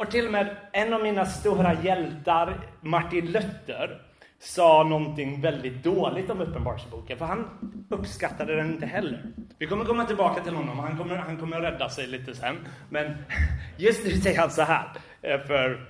Och 0.00 0.10
till 0.10 0.26
och 0.26 0.32
med 0.32 0.56
en 0.72 0.92
av 0.92 1.02
mina 1.02 1.26
stora 1.26 1.82
hjältar, 1.82 2.60
Martin 2.80 3.26
Luther, 3.26 4.02
sa 4.38 4.82
någonting 4.82 5.40
väldigt 5.40 5.84
dåligt 5.84 6.30
om 6.30 6.40
Uppenbarelseboken, 6.40 7.18
för 7.18 7.24
han 7.24 7.48
uppskattade 7.88 8.56
den 8.56 8.72
inte 8.72 8.86
heller. 8.86 9.24
Vi 9.58 9.66
kommer 9.66 9.84
komma 9.84 10.04
tillbaka 10.04 10.42
till 10.42 10.54
honom, 10.54 10.78
han 10.78 10.98
kommer, 10.98 11.16
han 11.16 11.36
kommer 11.36 11.60
rädda 11.60 11.88
sig 11.88 12.06
lite 12.06 12.34
sen. 12.34 12.56
Men 12.90 13.14
just 13.76 14.04
nu 14.04 14.10
säger 14.10 14.38
han 14.38 14.50
så 14.50 14.62
här, 14.62 14.88
eh, 15.22 15.40
för 15.40 15.86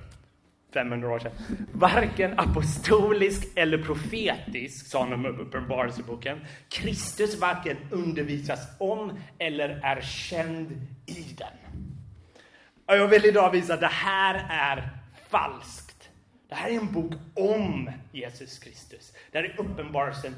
500 0.75 1.09
år 1.09 1.19
sedan. 1.19 1.33
Varken 1.73 2.39
apostolisk 2.39 3.49
eller 3.57 3.79
profetisk, 3.79 4.87
sa 4.87 5.01
han 5.05 5.13
om 5.13 5.27
Uppenbarelseboken. 5.27 6.41
Kristus 6.69 7.41
varken 7.41 7.77
undervisas 7.91 8.69
om 8.79 9.19
eller 9.39 9.69
är 9.83 10.01
känd 10.01 10.71
i 11.07 11.37
den. 11.39 11.81
Och 12.91 12.97
jag 12.97 13.09
vill 13.09 13.25
idag 13.25 13.51
visa 13.51 13.75
att 13.75 13.81
det 13.81 13.87
här 13.87 14.47
är 14.51 14.89
falskt. 15.29 16.11
Det 16.49 16.55
här 16.55 16.71
är 16.71 16.75
en 16.75 16.93
bok 16.93 17.13
om 17.35 17.91
Jesus 18.13 18.59
Kristus. 18.59 19.13
Det 19.31 19.39
här 19.39 19.45
är 19.45 19.61
uppenbarelsen 19.61 20.35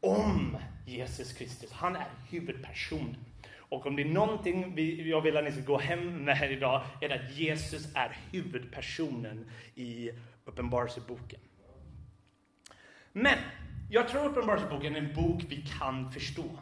om 0.00 0.56
Jesus 0.86 1.32
Kristus. 1.32 1.72
Han 1.72 1.96
är 1.96 2.06
huvudpersonen. 2.30 3.16
Och 3.56 3.86
om 3.86 3.96
det 3.96 4.02
är 4.02 4.06
någonting 4.06 4.74
vi, 4.74 5.10
jag 5.10 5.20
vill 5.20 5.36
att 5.36 5.44
ni 5.44 5.52
ska 5.52 5.60
gå 5.60 5.78
hem 5.78 6.24
med 6.24 6.36
här 6.36 6.48
idag, 6.48 6.82
är 7.00 7.08
det 7.08 7.14
att 7.14 7.36
Jesus 7.36 7.94
är 7.94 8.16
huvudpersonen 8.32 9.50
i 9.74 10.10
Uppenbarelseboken. 10.44 11.40
Men 13.12 13.38
jag 13.90 14.08
tror 14.08 14.26
Uppenbarelseboken 14.26 14.96
är 14.96 15.00
en 15.00 15.14
bok 15.14 15.42
vi 15.48 15.66
kan 15.78 16.12
förstå. 16.12 16.58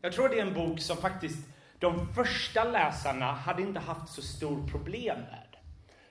Jag 0.00 0.12
tror 0.12 0.28
det 0.28 0.38
är 0.38 0.46
en 0.46 0.54
bok 0.54 0.80
som 0.80 0.96
faktiskt 0.96 1.48
de 1.82 2.14
första 2.14 2.64
läsarna 2.64 3.32
hade 3.32 3.62
inte 3.62 3.80
haft 3.80 4.12
så 4.12 4.22
stor 4.22 4.68
problem 4.68 5.18
med. 5.18 5.56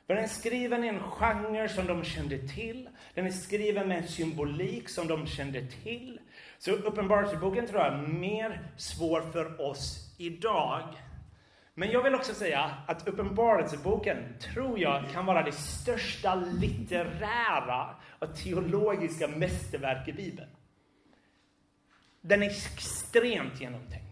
För 0.08 0.16
den 0.16 0.24
är 0.24 0.28
skriven 0.28 0.84
i 0.84 0.88
en 0.88 1.00
genre 1.00 1.70
som 1.70 1.88
de 1.88 2.04
kände 2.04 2.48
till. 2.48 2.90
Den 3.14 3.26
är 3.26 3.32
skriven 3.32 3.88
med 3.88 3.98
en 3.98 4.08
symbolik 4.08 4.90
som 4.90 5.08
de 5.08 5.28
kände 5.28 5.68
till. 5.68 6.20
Så 6.58 6.72
Uppenbarelseboken 6.72 7.68
tror 7.68 7.82
jag 7.82 7.94
är 7.94 8.08
mer 8.08 8.72
svår 8.78 9.22
för 9.22 9.62
oss 9.62 10.16
idag. 10.18 10.84
Men 11.74 11.92
jag 11.92 12.04
vill 12.04 12.16
också 12.16 12.34
säga 12.34 12.72
att 12.88 13.08
Uppenbarelseboken 13.08 14.18
tror 14.40 14.80
jag 14.80 15.10
kan 15.12 15.26
vara 15.26 15.44
det 15.44 15.52
största 15.52 16.36
litterära 16.36 17.96
och 18.20 18.36
teologiska 18.36 19.28
mästerverk 19.28 20.08
i 20.08 20.14
Bibeln. 20.14 20.50
Den 22.22 22.44
är 22.44 22.48
extremt 22.48 23.62
genomtänkt. 23.62 24.11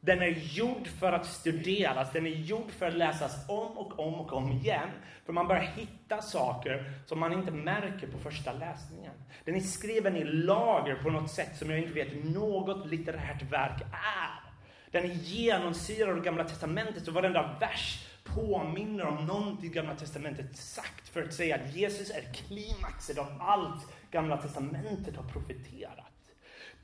Den 0.00 0.22
är 0.22 0.28
gjord 0.28 0.86
för 0.86 1.12
att 1.12 1.26
studeras, 1.26 2.12
den 2.12 2.26
är 2.26 2.30
gjord 2.30 2.70
för 2.70 2.86
att 2.86 2.94
läsas 2.94 3.48
om 3.48 3.78
och 3.78 3.98
om 3.98 4.14
och 4.14 4.32
om 4.32 4.52
igen. 4.52 4.88
För 5.26 5.32
man 5.32 5.48
börjar 5.48 5.62
hitta 5.62 6.22
saker 6.22 6.92
som 7.06 7.20
man 7.20 7.32
inte 7.32 7.50
märker 7.50 8.06
på 8.06 8.18
första 8.18 8.52
läsningen. 8.52 9.12
Den 9.44 9.54
är 9.54 9.60
skriven 9.60 10.16
i 10.16 10.24
lager 10.24 10.94
på 10.94 11.10
något 11.10 11.30
sätt 11.30 11.56
som 11.58 11.70
jag 11.70 11.78
inte 11.78 11.92
vet 11.92 12.24
något 12.24 12.86
litterärt 12.86 13.42
verk 13.42 13.82
är. 13.92 14.46
Den 14.90 15.04
är 15.04 15.14
genomsyrad 15.14 16.18
av 16.18 16.24
Gamla 16.24 16.44
Testamentet 16.44 17.08
och 17.08 17.14
varenda 17.14 17.56
vers 17.60 18.06
påminner 18.24 19.06
om 19.06 19.26
någonting 19.26 19.72
Gamla 19.72 19.94
Testamentet 19.94 20.56
sagt 20.56 21.08
för 21.08 21.22
att 21.22 21.34
säga 21.34 21.56
att 21.56 21.74
Jesus 21.74 22.10
är 22.10 22.32
klimaxet 22.32 23.18
av 23.18 23.26
allt 23.40 23.92
Gamla 24.10 24.36
Testamentet 24.36 25.16
har 25.16 25.24
profeterat. 25.24 26.15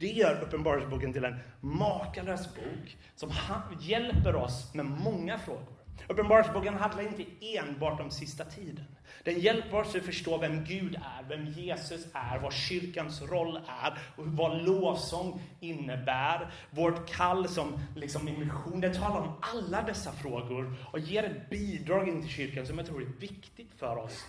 Det 0.02 0.08
gör 0.08 0.42
Uppenbarelseboken 0.42 1.12
till 1.12 1.24
en 1.24 1.40
makalös 1.60 2.54
bok 2.54 2.96
som 3.16 3.32
hjälper 3.80 4.36
oss 4.36 4.74
med 4.74 4.86
många 4.86 5.38
frågor. 5.38 5.76
Uppenbarelseboken 6.08 6.74
handlar 6.74 7.02
inte 7.02 7.24
enbart 7.58 8.00
om 8.00 8.10
sista 8.10 8.44
tiden. 8.44 8.84
Den 9.24 9.40
hjälper 9.40 9.80
oss 9.80 9.96
att 9.96 10.02
förstå 10.02 10.38
vem 10.38 10.64
Gud 10.64 10.94
är, 10.94 11.28
vem 11.28 11.46
Jesus 11.46 12.06
är, 12.12 12.38
vad 12.38 12.52
kyrkans 12.52 13.22
roll 13.22 13.56
är 13.56 13.98
och 14.16 14.26
vad 14.26 14.62
lovsång 14.64 15.40
innebär. 15.60 16.50
Vårt 16.70 17.10
kall 17.10 17.48
som 17.48 17.78
liksom 17.96 18.24
mission. 18.24 18.80
Den 18.80 18.94
talar 18.94 19.20
om 19.20 19.32
alla 19.40 19.82
dessa 19.82 20.12
frågor 20.12 20.74
och 20.92 20.98
ger 20.98 21.24
ett 21.24 21.50
bidrag 21.50 22.08
in 22.08 22.22
till 22.22 22.30
kyrkan 22.30 22.66
som 22.66 22.78
jag 22.78 22.86
tror 22.86 23.02
är 23.02 23.20
viktigt 23.20 23.70
för 23.78 23.96
oss 23.96 24.24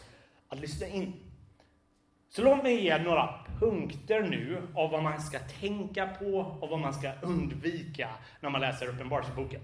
att 0.50 0.60
lyssna 0.60 0.88
in. 0.88 1.13
Så 2.36 2.42
låt 2.42 2.63
mig 2.63 2.84
ge 2.84 2.98
några 2.98 3.30
punkter 3.60 4.22
nu 4.22 4.62
av 4.75 4.92
vad 4.92 5.04
man 5.04 5.22
ska 5.22 5.40
tänka 5.40 6.08
på 6.08 6.38
och 6.60 6.70
vad 6.70 6.80
man 6.80 6.94
ska 6.94 7.12
undvika 7.22 8.10
när 8.40 8.50
man 8.50 8.62
läser 8.62 8.88
Uppenbarelseboken. 8.88 9.62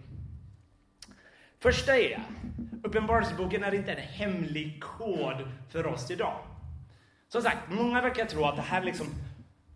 Första 1.59 1.97
är, 1.97 2.23
Uppenbarelseboken 2.83 3.63
är 3.63 3.73
inte 3.73 3.91
en 3.91 4.01
hemlig 4.01 4.83
kod 4.83 5.51
för 5.69 5.87
oss 5.87 6.11
idag. 6.11 6.37
Som 7.27 7.41
sagt, 7.41 7.57
många 7.69 8.01
verkar 8.01 8.25
tro 8.25 8.45
att 8.45 8.55
det 8.55 8.61
här 8.61 8.83
liksom 8.83 9.07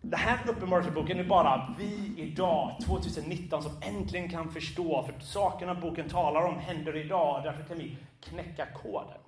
det 0.00 0.16
här 0.16 0.50
uppenbarelseboken 0.50 1.18
är 1.18 1.24
bara 1.24 1.74
vi 1.78 2.14
idag, 2.16 2.76
2019, 2.86 3.62
som 3.62 3.72
äntligen 3.82 4.30
kan 4.30 4.52
förstå, 4.52 5.02
för 5.02 5.20
sakerna 5.20 5.74
boken 5.74 6.08
talar 6.08 6.42
om 6.42 6.58
händer 6.58 6.96
idag, 6.96 7.42
därför 7.44 7.64
kan 7.64 7.78
vi 7.78 7.96
knäcka 8.20 8.66
koden. 8.66 9.20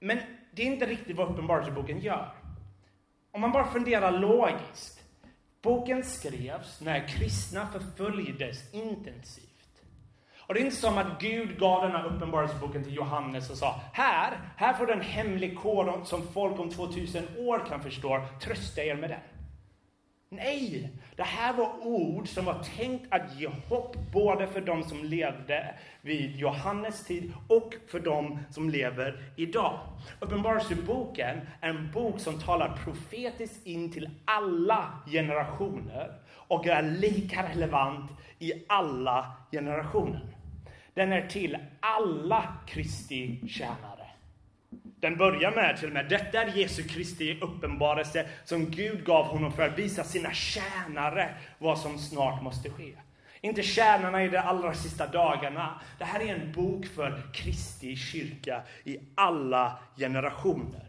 Men 0.00 0.18
det 0.54 0.62
är 0.62 0.66
inte 0.66 0.86
riktigt 0.86 1.16
vad 1.16 1.30
uppenbarelseboken 1.30 2.00
gör. 2.00 2.28
Om 3.32 3.40
man 3.40 3.52
bara 3.52 3.66
funderar 3.66 4.12
logiskt. 4.12 5.02
Boken 5.62 6.04
skrevs 6.04 6.80
när 6.80 7.08
kristna 7.08 7.66
förföljdes 7.66 8.74
intensivt. 8.74 9.48
Och 10.38 10.54
det 10.54 10.60
är 10.60 10.64
inte 10.64 10.76
som 10.76 10.98
att 10.98 11.20
Gud 11.20 11.58
gav 11.58 11.82
den 11.82 11.92
här 11.92 12.06
uppenbarelseboken 12.06 12.84
till 12.84 12.96
Johannes 12.96 13.50
och 13.50 13.56
sa 13.56 13.80
Här, 13.92 14.38
här 14.56 14.72
får 14.72 14.86
du 14.86 14.92
en 14.92 15.00
hemlig 15.00 15.58
kod 15.58 16.06
som 16.06 16.22
folk 16.32 16.60
om 16.60 16.70
2000 16.70 17.24
år 17.38 17.66
kan 17.68 17.82
förstå. 17.82 18.26
Trösta 18.40 18.82
er 18.82 18.94
med 18.94 19.10
den. 19.10 19.20
Nej, 20.34 20.90
det 21.16 21.22
här 21.22 21.52
var 21.52 21.86
ord 21.86 22.28
som 22.28 22.44
var 22.44 22.62
tänkt 22.76 23.06
att 23.10 23.40
ge 23.40 23.48
hopp 23.68 23.96
både 24.12 24.46
för 24.46 24.60
de 24.60 24.82
som 24.82 25.04
levde 25.04 25.74
vid 26.00 26.36
Johannes 26.36 27.04
tid 27.04 27.32
och 27.48 27.74
för 27.88 28.00
de 28.00 28.38
som 28.50 28.70
lever 28.70 29.32
idag. 29.36 29.80
Uppenbarelseboken 30.20 31.40
är 31.60 31.68
en 31.68 31.90
bok 31.90 32.20
som 32.20 32.38
talar 32.40 32.76
profetiskt 32.84 33.66
in 33.66 33.92
till 33.92 34.10
alla 34.24 34.98
generationer 35.06 36.14
och 36.30 36.66
är 36.66 36.82
lika 36.82 37.48
relevant 37.48 38.10
i 38.38 38.52
alla 38.68 39.36
generationer. 39.50 40.36
Den 40.94 41.12
är 41.12 41.26
till 41.26 41.58
alla 41.80 42.56
Kristi 42.66 43.48
tjänare. 43.48 43.91
Den 45.02 45.16
börjar 45.16 45.50
med 45.50 45.76
till 45.76 45.88
och 45.88 45.94
med, 45.94 46.08
detta 46.08 46.42
är 46.42 46.56
Jesu 46.56 46.82
Kristi 46.82 47.38
uppenbarelse 47.40 48.26
som 48.44 48.70
Gud 48.70 49.04
gav 49.04 49.24
honom 49.26 49.52
för 49.52 49.68
att 49.68 49.78
visa 49.78 50.04
sina 50.04 50.32
tjänare 50.32 51.34
vad 51.58 51.78
som 51.78 51.98
snart 51.98 52.42
måste 52.42 52.70
ske. 52.70 52.94
Inte 53.40 53.62
tjänarna 53.62 54.24
i 54.24 54.28
de 54.28 54.38
allra 54.38 54.74
sista 54.74 55.06
dagarna. 55.06 55.80
Det 55.98 56.04
här 56.04 56.20
är 56.20 56.34
en 56.34 56.52
bok 56.52 56.86
för 56.86 57.22
Kristi 57.34 57.96
kyrka 57.96 58.62
i 58.84 58.98
alla 59.14 59.78
generationer. 59.96 60.86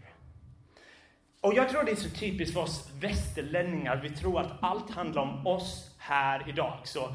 Och 1.41 1.53
jag 1.53 1.70
tror 1.70 1.84
det 1.84 1.91
är 1.91 1.96
så 1.96 2.10
typiskt 2.10 2.53
för 2.53 2.62
oss 2.62 2.89
västerlänningar. 3.00 3.96
Vi 4.03 4.10
tror 4.10 4.39
att 4.39 4.63
allt 4.63 4.91
handlar 4.91 5.22
om 5.22 5.48
oss 5.48 5.96
här 6.00 6.50
idag. 6.50 6.77
Så 6.84 7.13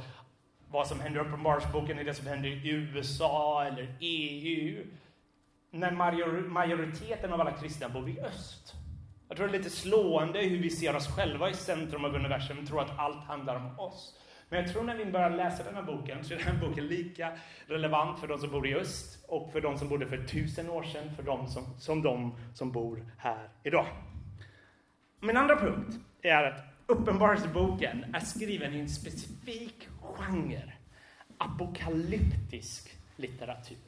vad 0.69 0.87
som 0.87 1.01
händer 1.01 1.21
i 1.21 1.29
Uppenbarelseboken 1.29 1.99
är 1.99 2.05
det 2.05 2.15
som 2.15 2.27
händer 2.27 2.49
i 2.49 2.69
USA 2.71 3.65
eller 3.65 3.95
EU 4.01 4.85
när 5.81 5.91
majoriteten 6.49 7.33
av 7.33 7.41
alla 7.41 7.53
kristna 7.53 7.89
bor 7.89 8.09
i 8.09 8.21
öst. 8.21 8.75
Jag 9.29 9.37
tror 9.37 9.49
det 9.49 9.55
är 9.55 9.59
lite 9.59 9.71
slående 9.71 10.39
hur 10.39 10.63
vi 10.63 10.71
ser 10.71 10.97
oss 10.97 11.17
själva 11.17 11.51
i 11.51 11.55
centrum 11.55 12.05
av 12.05 12.15
universum, 12.15 12.67
tror 12.67 12.81
att 12.81 12.99
allt 12.99 13.25
handlar 13.25 13.57
om 13.57 13.79
oss. 13.81 14.15
Men 14.49 14.63
jag 14.63 14.73
tror 14.73 14.83
när 14.83 14.97
vi 14.97 15.05
börjar 15.05 15.31
läsa 15.31 15.65
den 15.65 15.75
här 15.75 15.83
boken 15.83 16.25
så 16.25 16.35
är 16.35 16.39
den 16.39 16.47
här 16.47 16.69
boken 16.69 16.87
lika 16.87 17.33
relevant 17.67 18.21
för 18.21 18.29
de 18.29 18.39
som 18.39 18.51
bor 18.51 18.67
i 18.67 18.75
öst 18.75 19.25
och 19.29 19.53
för 19.53 19.61
de 19.61 19.79
som 19.79 19.89
bodde 19.89 20.07
för 20.07 20.25
tusen 20.25 20.71
år 20.71 20.83
sedan, 20.83 21.17
för 21.17 21.23
de 21.23 21.49
som, 21.49 21.65
som 21.79 22.03
de 22.03 22.35
som 22.55 22.73
bor 22.73 23.07
här 23.19 23.49
idag. 23.63 23.87
Min 25.21 25.37
andra 25.37 25.57
punkt 25.57 25.97
är 26.23 26.45
att 26.45 26.65
Uppenbarelseboken 26.91 28.15
är 28.15 28.21
skriven 28.21 28.75
i 28.75 28.79
en 28.79 28.89
specifik 28.89 29.89
genre, 30.03 30.73
apokalyptisk 31.39 32.97
litteratur. 33.17 33.88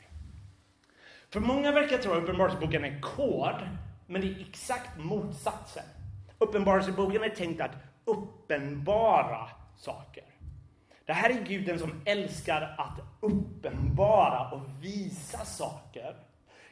För 1.31 1.41
många 1.41 1.73
verkar 1.73 1.99
tro 1.99 2.13
att 2.13 2.23
Uppenbarelseboken 2.23 2.85
är 2.85 3.01
kod, 3.01 3.55
men 4.07 4.21
det 4.21 4.27
är 4.27 4.41
exakt 4.49 4.99
motsatsen. 4.99 5.85
Uppenbarelseboken 6.39 7.23
är 7.23 7.29
tänkt 7.29 7.61
att 7.61 7.77
uppenbara 8.05 9.49
saker. 9.77 10.25
Det 11.05 11.13
här 11.13 11.31
är 11.31 11.45
guden 11.45 11.79
som 11.79 11.93
älskar 12.05 12.75
att 12.79 13.01
uppenbara 13.21 14.51
och 14.51 14.63
visa 14.81 15.45
saker. 15.45 16.17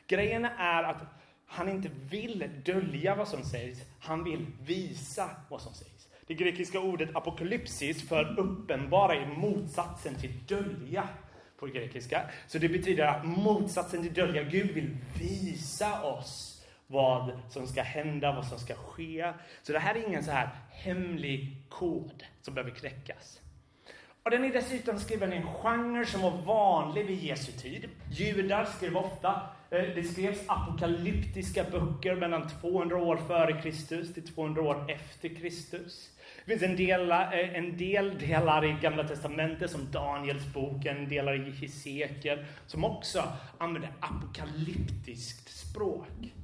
Grejen 0.06 0.44
är 0.44 0.82
att 0.82 1.02
han 1.46 1.68
inte 1.68 1.90
vill 2.10 2.50
dölja 2.64 3.14
vad 3.14 3.28
som 3.28 3.42
sägs, 3.42 3.78
han 4.00 4.24
vill 4.24 4.46
visa 4.60 5.30
vad 5.48 5.60
som 5.60 5.74
sägs. 5.74 6.08
Det 6.26 6.34
grekiska 6.34 6.80
ordet 6.80 7.16
apokalypsis 7.16 8.08
för 8.08 8.38
uppenbara 8.38 9.14
är 9.14 9.26
motsatsen 9.26 10.14
till 10.14 10.46
dölja 10.46 11.08
på 11.58 11.66
grekiska. 11.66 12.22
Så 12.46 12.58
det 12.58 12.68
betyder 12.68 13.04
att 13.04 13.24
motsatsen 13.24 14.02
till 14.02 14.14
dölja, 14.14 14.42
Gud 14.42 14.70
vill 14.70 14.96
visa 15.18 16.02
oss 16.02 16.64
vad 16.86 17.32
som 17.48 17.66
ska 17.66 17.82
hända, 17.82 18.32
vad 18.32 18.46
som 18.46 18.58
ska 18.58 18.74
ske. 18.74 19.32
Så 19.62 19.72
det 19.72 19.78
här 19.78 19.94
är 19.94 20.06
ingen 20.08 20.24
så 20.24 20.30
här 20.30 20.48
hemlig 20.70 21.56
kod 21.68 22.24
som 22.42 22.54
behöver 22.54 22.74
knäckas. 22.74 23.40
Och 24.22 24.30
den 24.30 24.44
är 24.44 24.52
dessutom 24.52 24.98
skriven 24.98 25.32
i 25.32 25.36
en 25.36 25.46
genre 25.46 26.06
som 26.06 26.22
var 26.22 26.30
vanlig 26.30 27.06
vid 27.06 27.22
Jesu 27.22 27.52
tid. 27.52 27.88
Judar 28.10 28.64
skrev 28.64 28.96
ofta, 28.96 29.40
eh, 29.70 29.82
det 29.94 30.02
skrevs 30.02 30.38
apokalyptiska 30.46 31.64
böcker 31.64 32.14
mellan 32.14 32.48
200 32.48 32.96
år 32.96 33.16
före 33.16 33.62
Kristus 33.62 34.14
till 34.14 34.28
200 34.34 34.62
år 34.62 34.90
efter 34.90 35.28
Kristus. 35.28 36.10
Det 36.48 36.58
finns 36.58 36.70
en 36.70 36.76
del, 36.76 37.10
eh, 37.10 37.56
en 37.56 37.76
del 37.76 38.18
delar 38.18 38.64
i 38.64 38.76
Gamla 38.82 39.04
Testamentet, 39.04 39.70
som 39.70 39.90
Daniels 39.90 40.52
boken, 40.52 41.08
delar 41.08 41.48
i 41.48 41.50
Hesekiel, 41.50 42.44
som 42.66 42.84
också 42.84 43.22
använder 43.58 43.90
apokalyptiskt 44.00 45.48
språk. 45.48 46.34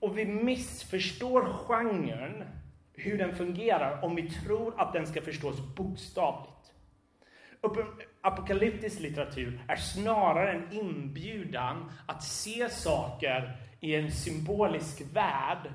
Och 0.00 0.18
vi 0.18 0.24
missförstår 0.24 1.42
genren, 1.42 2.44
hur 2.92 3.18
den 3.18 3.36
fungerar, 3.36 4.04
om 4.04 4.14
vi 4.14 4.30
tror 4.30 4.80
att 4.80 4.92
den 4.92 5.06
ska 5.06 5.22
förstås 5.22 5.74
bokstavligt. 5.76 6.72
Apokalyptisk 8.20 9.00
litteratur 9.00 9.60
är 9.68 9.76
snarare 9.76 10.52
en 10.52 10.72
inbjudan 10.72 11.92
att 12.06 12.22
se 12.24 12.68
saker 12.70 13.56
i 13.80 13.94
en 13.94 14.10
symbolisk 14.10 15.02
värld. 15.12 15.70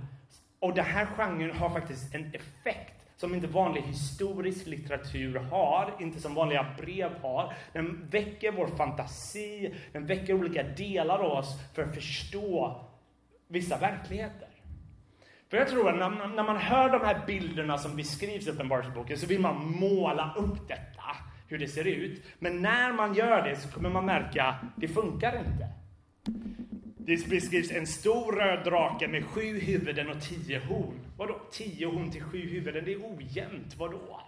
Och 0.60 0.74
den 0.74 0.86
här 0.86 1.06
genren 1.06 1.58
har 1.58 1.70
faktiskt 1.70 2.16
en 2.16 2.34
effekt 2.34 2.97
som 3.18 3.36
inte 3.36 3.48
vanlig 3.48 3.82
historisk 3.82 4.68
litteratur 4.68 5.36
har, 5.36 5.94
inte 6.00 6.20
som 6.22 6.36
vanliga 6.36 6.66
brev 6.78 7.12
har. 7.22 7.54
Den 7.74 8.08
väcker 8.10 8.52
vår 8.52 8.68
fantasi, 8.68 9.74
den 9.92 10.06
väcker 10.06 10.34
olika 10.34 10.64
delar 10.64 11.20
av 11.20 11.32
oss 11.32 11.60
för 11.76 11.84
att 11.84 11.96
förstå 11.96 12.82
vissa 13.48 13.78
verkligheter. 13.78 14.48
För 15.50 15.58
jag 15.58 15.68
tror 15.68 15.90
att 15.90 15.98
när, 15.98 16.28
när 16.28 16.44
man 16.44 16.58
hör 16.58 16.90
de 16.90 17.06
här 17.06 17.22
bilderna 17.28 17.78
som 17.78 17.96
beskrivs 17.96 18.48
i 18.48 18.50
Uppenbarelseboken 18.50 19.18
så 19.18 19.26
vill 19.28 19.40
man 19.40 19.72
måla 19.80 20.34
upp 20.38 20.68
detta, 20.68 21.04
hur 21.48 21.58
det 21.58 21.68
ser 21.68 21.88
ut. 21.88 22.24
Men 22.40 22.62
när 22.62 22.94
man 22.94 23.14
gör 23.14 23.42
det 23.50 23.56
så 23.56 23.72
kommer 23.72 23.90
man 23.90 24.06
märka 24.06 24.56
det 24.76 24.88
funkar 24.88 25.38
inte. 25.38 25.68
Det 27.08 27.30
beskrivs 27.30 27.72
en 27.72 27.88
stor 27.88 28.32
röd 28.32 28.64
drake 28.64 29.08
med 29.08 29.26
sju 29.26 29.60
huvuden 29.60 30.10
och 30.10 30.22
tio 30.22 30.60
horn. 30.60 31.00
Vadå? 31.18 31.42
Tio 31.52 31.88
horn 31.88 32.12
till 32.12 32.24
sju 32.24 32.38
huvuden? 32.38 32.86
Det 32.86 32.94
är 32.94 32.98
ojämnt. 32.98 33.76
Vadå? 33.78 34.22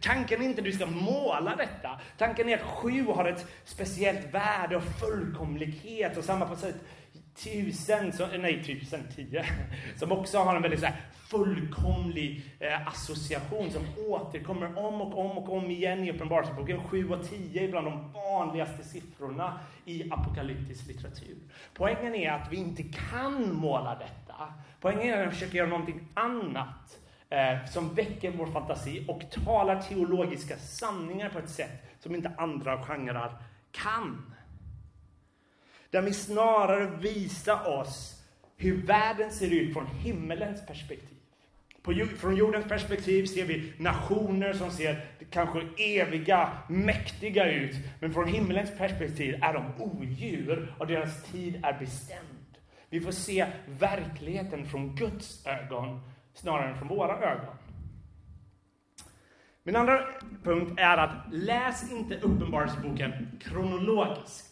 Tanken 0.00 0.40
är 0.40 0.44
inte 0.44 0.60
att 0.60 0.64
du 0.64 0.72
ska 0.72 0.86
måla 0.86 1.56
detta. 1.56 2.00
Tanken 2.18 2.48
är 2.48 2.54
att 2.54 2.62
sju 2.62 3.04
har 3.04 3.24
ett 3.24 3.46
speciellt 3.64 4.34
värde 4.34 4.76
och 4.76 4.82
fullkomlighet 5.00 6.16
och 6.16 6.24
samma 6.24 6.46
på 6.46 6.56
sätt 6.56 6.76
tusen, 7.34 8.12
som, 8.12 8.28
nej 8.38 8.64
tusen, 8.64 9.00
tio, 9.16 9.44
som 9.96 10.12
också 10.12 10.38
har 10.38 10.56
en 10.56 10.62
väldigt 10.62 10.80
så 10.80 10.86
här, 10.86 10.96
fullkomlig 11.32 12.42
eh, 12.60 12.88
association 12.88 13.70
som 13.70 13.82
återkommer 14.08 14.78
om 14.78 15.00
och 15.00 15.18
om 15.18 15.38
och 15.38 15.56
om 15.56 15.70
igen 15.70 16.04
i 16.04 16.12
Uppenbarelseboken. 16.12 16.84
7 16.84 17.10
och 17.10 17.28
10 17.28 17.64
är 17.64 17.68
bland 17.68 17.86
de 17.86 18.12
vanligaste 18.12 18.84
siffrorna 18.84 19.60
i 19.84 20.12
apokalyptisk 20.12 20.86
litteratur. 20.88 21.36
Poängen 21.74 22.14
är 22.14 22.32
att 22.32 22.52
vi 22.52 22.56
inte 22.56 22.82
kan 22.82 23.54
måla 23.54 23.94
detta. 23.98 24.52
Poängen 24.80 25.14
är 25.14 25.22
att 25.22 25.28
vi 25.28 25.34
försöker 25.34 25.58
göra 25.58 25.68
någonting 25.68 26.08
annat 26.14 26.98
eh, 27.30 27.64
som 27.70 27.94
väcker 27.94 28.30
vår 28.30 28.46
fantasi 28.46 29.04
och 29.08 29.22
talar 29.44 29.82
teologiska 29.82 30.56
sanningar 30.56 31.28
på 31.28 31.38
ett 31.38 31.50
sätt 31.50 31.96
som 32.00 32.14
inte 32.14 32.32
andra 32.36 32.82
genrer 32.82 33.32
kan. 33.70 34.31
Där 35.92 36.02
vi 36.02 36.12
snarare 36.12 36.86
visar 36.86 37.68
oss 37.68 38.22
hur 38.56 38.86
världen 38.86 39.32
ser 39.32 39.50
ut 39.50 39.72
från 39.72 39.86
himmelens 39.86 40.66
perspektiv. 40.66 41.16
På, 41.82 42.06
från 42.18 42.36
jordens 42.36 42.68
perspektiv 42.68 43.26
ser 43.26 43.44
vi 43.44 43.72
nationer 43.78 44.52
som 44.52 44.70
ser 44.70 45.06
kanske 45.30 45.68
eviga, 45.78 46.52
mäktiga 46.68 47.50
ut. 47.52 47.76
Men 48.00 48.12
från 48.12 48.28
himmelens 48.28 48.78
perspektiv 48.78 49.34
är 49.42 49.52
de 49.52 49.82
odjur 49.82 50.74
och 50.78 50.86
deras 50.86 51.22
tid 51.22 51.60
är 51.64 51.78
bestämd. 51.78 52.56
Vi 52.88 53.00
får 53.00 53.12
se 53.12 53.46
verkligheten 53.66 54.66
från 54.66 54.96
Guds 54.96 55.46
ögon 55.46 56.00
snarare 56.34 56.70
än 56.70 56.78
från 56.78 56.88
våra 56.88 57.18
ögon. 57.18 57.56
Min 59.62 59.76
andra 59.76 60.06
punkt 60.44 60.72
är 60.76 60.96
att 60.96 61.32
läs 61.32 61.92
inte 61.92 62.16
Uppenbarelseboken 62.16 63.38
kronologiskt. 63.40 64.51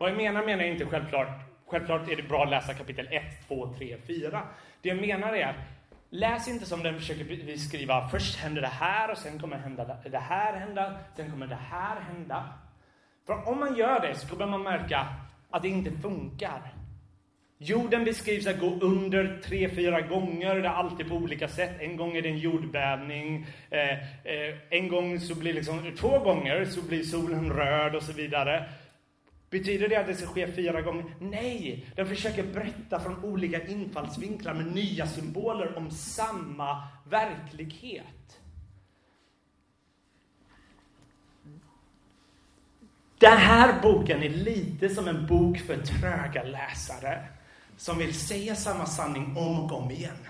Vad 0.00 0.10
jag 0.10 0.16
menar 0.16 0.44
menar 0.44 0.64
jag 0.64 0.72
inte 0.72 0.86
självklart 0.86 1.28
självklart 1.66 2.10
är 2.10 2.16
det 2.16 2.22
bra 2.22 2.42
att 2.42 2.50
läsa 2.50 2.74
kapitel 2.74 3.08
1, 3.10 3.22
2, 3.48 3.74
3, 3.78 3.96
4. 4.06 4.42
Det 4.82 4.88
jag 4.88 5.00
menar 5.00 5.32
är 5.32 5.46
att 5.46 5.56
läs 6.10 6.48
inte 6.48 6.66
som 6.66 6.82
den 6.82 6.98
försöker 6.98 7.46
beskriva, 7.46 8.08
först 8.08 8.36
händer 8.36 8.62
det 8.62 8.68
här 8.68 9.10
och 9.10 9.18
sen 9.18 9.38
kommer 9.38 9.56
hända 9.56 9.96
det 10.10 10.18
här 10.18 10.52
hända, 10.52 10.94
sen 11.16 11.30
kommer 11.30 11.46
det 11.46 11.58
här 11.70 12.00
hända. 12.00 12.48
För 13.26 13.48
om 13.48 13.60
man 13.60 13.76
gör 13.76 14.00
det 14.00 14.14
så 14.14 14.28
kommer 14.28 14.46
man 14.46 14.62
märka 14.62 15.06
att 15.50 15.62
det 15.62 15.68
inte 15.68 15.90
funkar. 15.90 16.74
Jorden 17.58 18.04
beskrivs 18.04 18.46
att 18.46 18.60
gå 18.60 18.78
under 18.80 19.40
tre, 19.44 19.68
fyra 19.68 20.00
gånger. 20.00 20.54
Det 20.54 20.68
är 20.68 20.72
alltid 20.72 21.08
på 21.08 21.14
olika 21.14 21.48
sätt. 21.48 21.80
En 21.80 21.96
gång 21.96 22.16
är 22.16 22.22
det 22.22 22.28
en 22.28 22.38
jordbävning. 22.38 23.46
Eh, 23.70 23.92
eh, 24.24 24.54
en 24.70 24.88
gång 24.88 25.20
så 25.20 25.34
blir 25.34 25.52
liksom, 25.54 25.96
två 25.96 26.18
gånger 26.18 26.64
så 26.64 26.82
blir 26.82 27.02
solen 27.02 27.52
röd 27.52 27.94
och 27.94 28.02
så 28.02 28.12
vidare. 28.12 28.68
Betyder 29.50 29.88
det 29.88 29.96
att 29.96 30.06
det 30.06 30.14
ska 30.14 30.26
ske 30.26 30.52
fyra 30.52 30.82
gånger? 30.82 31.04
Nej! 31.20 31.86
Den 31.96 32.08
försöker 32.08 32.42
berätta 32.42 33.00
från 33.00 33.24
olika 33.24 33.66
infallsvinklar 33.66 34.54
med 34.54 34.74
nya 34.74 35.06
symboler 35.06 35.76
om 35.76 35.90
samma 35.90 36.88
verklighet. 37.10 38.06
Den 43.18 43.36
här 43.36 43.82
boken 43.82 44.22
är 44.22 44.30
lite 44.30 44.88
som 44.88 45.08
en 45.08 45.26
bok 45.26 45.58
för 45.58 45.76
tröga 45.76 46.42
läsare 46.42 47.26
som 47.76 47.98
vill 47.98 48.14
säga 48.14 48.54
samma 48.54 48.86
sanning 48.86 49.36
om 49.36 49.60
och 49.60 49.72
om 49.72 49.90
igen. 49.90 50.26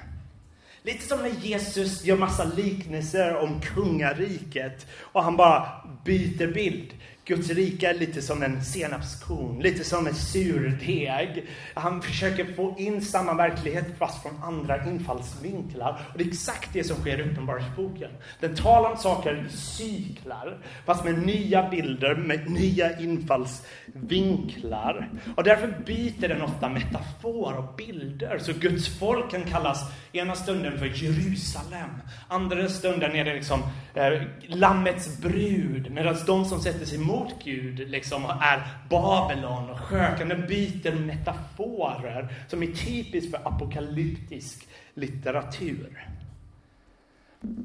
Lite 0.82 1.06
som 1.06 1.18
när 1.18 1.30
Jesus 1.30 2.04
gör 2.04 2.16
massa 2.16 2.44
liknelser 2.44 3.36
om 3.36 3.60
kungariket 3.60 4.86
och 4.92 5.22
han 5.22 5.36
bara 5.36 5.68
byter 6.04 6.52
bild. 6.52 6.94
Guds 7.30 7.50
rike 7.50 7.90
är 7.90 7.94
lite 7.94 8.22
som 8.22 8.42
en 8.42 8.64
senapskorn, 8.64 9.60
lite 9.60 9.84
som 9.84 10.06
en 10.06 10.14
surdeg. 10.14 11.46
Han 11.74 12.02
försöker 12.02 12.54
få 12.54 12.74
in 12.78 13.02
samma 13.02 13.34
verklighet 13.34 13.86
fast 13.98 14.22
från 14.22 14.42
andra 14.42 14.86
infallsvinklar. 14.86 16.00
Och 16.12 16.18
det 16.18 16.24
är 16.24 16.28
exakt 16.28 16.70
det 16.72 16.84
som 16.84 16.96
sker 16.96 17.18
i 17.18 17.30
Uppenbarelseboken. 17.30 18.10
Den 18.40 18.56
talar 18.56 18.90
om 18.90 18.96
saker 18.96 19.46
i 19.46 19.50
cyklar, 19.56 20.58
fast 20.86 21.04
med 21.04 21.26
nya 21.26 21.70
bilder, 21.70 22.14
med 22.14 22.50
nya 22.50 22.98
infallsvinklar. 22.98 25.10
Och 25.36 25.44
därför 25.44 25.74
byter 25.86 26.28
den 26.28 26.42
ofta 26.42 26.68
metafor 26.68 27.56
och 27.56 27.76
bilder. 27.76 28.38
Så 28.38 28.52
Guds 28.52 28.98
folk 28.98 29.30
kan 29.30 29.44
kallas 29.44 29.90
ena 30.12 30.34
stunden 30.34 30.78
för 30.78 30.86
Jerusalem, 30.86 31.90
andra 32.28 32.68
stunden 32.68 33.12
är 33.12 33.24
det 33.24 33.34
liksom 33.34 33.60
eh, 33.94 34.22
Lammets 34.46 35.18
brud, 35.18 35.90
medan 35.90 36.16
de 36.26 36.44
som 36.44 36.60
sätter 36.60 36.86
sig 36.86 36.98
emot 36.98 37.19
mot 37.20 37.44
Gud 37.44 37.90
liksom 37.90 38.24
är 38.24 38.62
Babylon 38.88 39.70
och 39.70 39.80
sjöken. 39.80 40.28
Den 40.28 40.46
byter 40.46 40.94
metaforer 40.94 42.28
som 42.48 42.62
är 42.62 42.66
typiskt 42.66 43.30
för 43.30 43.48
apokalyptisk 43.48 44.68
litteratur. 44.94 46.08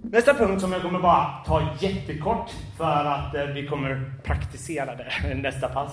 Nästa 0.04 0.34
punkt 0.34 0.62
som 0.62 0.72
jag 0.72 0.82
kommer 0.82 1.00
bara 1.00 1.44
ta 1.46 1.76
jättekort 1.80 2.52
för 2.78 3.06
att 3.06 3.36
eh, 3.36 3.46
vi 3.46 3.68
kommer 3.68 4.14
praktisera 4.24 4.96
det 4.96 5.36
nästa 5.36 5.70
pass. 5.70 5.92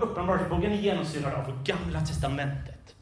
Uppenbarelseboken 0.00 0.72
är 0.72 0.76
genomsyrad 0.76 1.34
av 1.34 1.64
Gamla 1.64 2.00
Testamentet. 2.00 2.94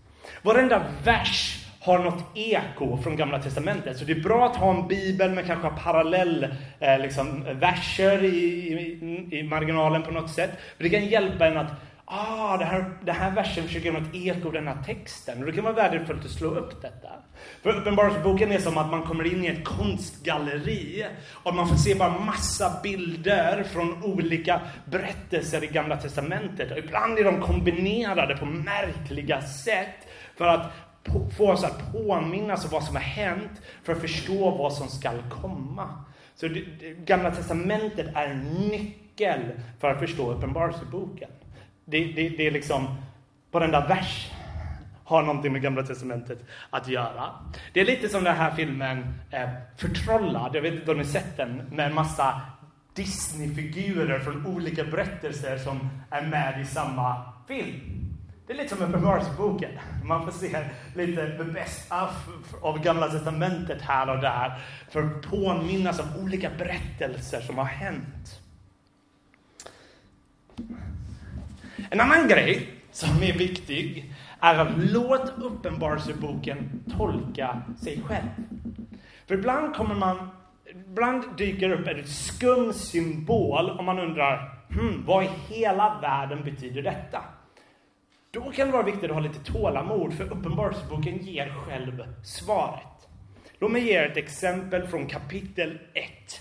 Varenda 0.42 0.82
vers 1.04 1.65
har 1.86 1.98
något 1.98 2.24
eko 2.34 2.96
från 3.02 3.16
Gamla 3.16 3.42
Testamentet. 3.42 3.98
Så 3.98 4.04
det 4.04 4.12
är 4.12 4.20
bra 4.20 4.46
att 4.46 4.56
ha 4.56 4.74
en 4.74 4.88
bibel 4.88 5.30
med 5.30 5.46
kanske 5.46 5.68
parallell 5.82 6.46
eh, 6.80 6.98
liksom, 6.98 7.44
verser 7.60 8.24
i, 8.24 8.28
i, 8.28 9.38
i, 9.38 9.42
marginalen 9.42 10.02
på 10.02 10.10
något 10.10 10.30
sätt. 10.30 10.50
För 10.76 10.84
det 10.84 10.90
kan 10.90 11.06
hjälpa 11.06 11.46
en 11.46 11.56
att 11.56 11.72
ah, 12.04 12.56
den 12.56 12.68
här, 12.68 12.84
det 13.04 13.12
här 13.12 13.30
versen 13.30 13.64
försöker 13.64 13.92
ge 13.92 13.98
något 13.98 14.14
eko 14.14 14.46
av 14.46 14.52
den 14.52 14.68
här 14.68 14.82
texten. 14.86 15.38
Och 15.38 15.46
det 15.46 15.52
kan 15.52 15.64
vara 15.64 15.74
värdefullt 15.74 16.24
att 16.24 16.30
slå 16.30 16.48
upp 16.48 16.82
detta. 16.82 17.08
För 17.62 17.76
Uppenbarelseboken 17.76 18.52
är 18.52 18.58
som 18.58 18.78
att 18.78 18.90
man 18.90 19.02
kommer 19.02 19.34
in 19.34 19.44
i 19.44 19.48
ett 19.48 19.64
konstgalleri 19.64 21.06
och 21.32 21.54
man 21.54 21.68
får 21.68 21.76
se 21.76 21.94
bara 21.94 22.18
massa 22.18 22.80
bilder 22.82 23.62
från 23.62 24.04
olika 24.04 24.60
berättelser 24.84 25.64
i 25.64 25.66
Gamla 25.66 25.96
Testamentet. 25.96 26.72
Och 26.72 26.78
ibland 26.78 27.18
är 27.18 27.24
de 27.24 27.40
kombinerade 27.40 28.36
på 28.36 28.46
märkliga 28.46 29.42
sätt 29.42 30.06
för 30.36 30.46
att 30.46 30.72
få 31.36 31.50
oss 31.52 31.64
att 31.64 31.92
påminnas 31.92 32.64
om 32.64 32.70
vad 32.70 32.84
som 32.84 32.96
har 32.96 33.02
hänt 33.02 33.62
för 33.82 33.92
att 33.92 34.00
förstå 34.00 34.50
vad 34.50 34.72
som 34.72 34.88
skall 34.88 35.22
komma. 35.42 36.04
Så 36.34 36.48
det, 36.48 36.64
det, 36.80 36.92
Gamla 36.92 37.30
Testamentet 37.30 38.06
är 38.14 38.26
en 38.26 38.40
nyckel 38.40 39.40
för 39.80 39.90
att 39.90 39.98
förstå 39.98 40.32
Uppenbarelseboken. 40.32 41.30
Det, 41.84 42.04
det, 42.04 42.28
det 42.28 42.46
är 42.46 42.50
liksom, 42.50 42.86
varenda 43.50 43.86
vers 43.86 44.30
har 45.04 45.22
någonting 45.22 45.52
med 45.52 45.62
Gamla 45.62 45.82
Testamentet 45.82 46.38
att 46.70 46.88
göra. 46.88 47.30
Det 47.72 47.80
är 47.80 47.84
lite 47.84 48.08
som 48.08 48.24
den 48.24 48.36
här 48.36 48.50
filmen 48.50 49.14
eh, 49.30 49.48
Förtrollad, 49.76 50.56
jag 50.56 50.62
vet 50.62 50.74
inte 50.74 50.90
om 50.90 50.98
ni 50.98 51.04
sett 51.04 51.36
den, 51.36 51.56
med 51.56 51.86
en 51.86 51.94
massa 51.94 52.40
Disney-figurer 52.94 54.18
från 54.18 54.46
olika 54.46 54.84
berättelser 54.84 55.58
som 55.58 55.88
är 56.10 56.22
med 56.22 56.60
i 56.60 56.64
samma 56.64 57.32
film. 57.48 58.05
Det 58.46 58.52
är 58.52 58.56
lite 58.56 58.76
som 58.76 58.84
Uppenbarelseboken. 58.84 59.70
Man 60.04 60.24
får 60.24 60.32
se 60.32 60.64
lite 60.94 61.38
the 61.38 61.44
best 61.44 61.92
of, 61.92 62.28
av 62.62 62.82
Gamla 62.82 63.08
Testamentet 63.08 63.82
här 63.82 64.10
och 64.10 64.18
där 64.20 64.62
för 64.90 65.02
att 65.02 65.22
påminnas 65.22 66.00
om 66.00 66.06
olika 66.22 66.50
berättelser 66.58 67.40
som 67.40 67.58
har 67.58 67.64
hänt. 67.64 68.40
En 71.90 72.00
annan 72.00 72.28
grej 72.28 72.68
som 72.92 73.22
är 73.22 73.32
viktig 73.32 74.14
är 74.40 74.58
att 74.58 74.72
låt 74.76 75.32
Uppenbarelseboken 75.38 76.84
tolka 76.98 77.62
sig 77.82 78.02
själv. 78.06 78.28
För 79.26 79.34
ibland 79.34 79.74
kommer 79.74 79.94
man 79.94 80.28
ibland 80.70 81.24
dyker 81.36 81.70
upp 81.70 81.86
en 81.86 82.06
skum 82.06 82.72
symbol 82.72 83.70
och 83.70 83.84
man 83.84 83.98
undrar 83.98 84.58
hmm, 84.68 85.04
vad 85.06 85.24
i 85.24 85.28
hela 85.48 85.98
världen 86.02 86.44
betyder 86.44 86.82
detta? 86.82 87.22
Då 88.36 88.50
kan 88.50 88.66
det 88.66 88.72
vara 88.72 88.82
viktigt 88.82 89.04
att 89.04 89.16
ha 89.16 89.20
lite 89.20 89.52
tålamod, 89.52 90.14
för 90.14 90.24
Uppenbarelseboken 90.24 91.18
ger 91.18 91.48
själv 91.48 92.04
svaret. 92.24 93.08
Låt 93.58 93.70
mig 93.70 93.82
ge 93.82 93.92
er 93.92 94.10
ett 94.10 94.16
exempel 94.16 94.86
från 94.86 95.06
kapitel 95.06 95.78
1. 95.94 96.40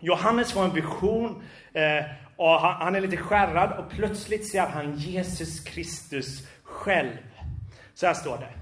Johannes 0.00 0.52
får 0.52 0.64
en 0.64 0.74
vision 0.74 1.42
eh, 1.72 2.04
och 2.36 2.60
han 2.60 2.94
är 2.94 3.00
lite 3.00 3.16
skärrad 3.16 3.78
och 3.78 3.90
plötsligt 3.90 4.50
ser 4.50 4.66
han 4.66 4.96
Jesus 4.96 5.60
Kristus 5.60 6.48
själv. 6.62 7.16
Så 7.94 8.06
här 8.06 8.14
står 8.14 8.38
det. 8.38 8.52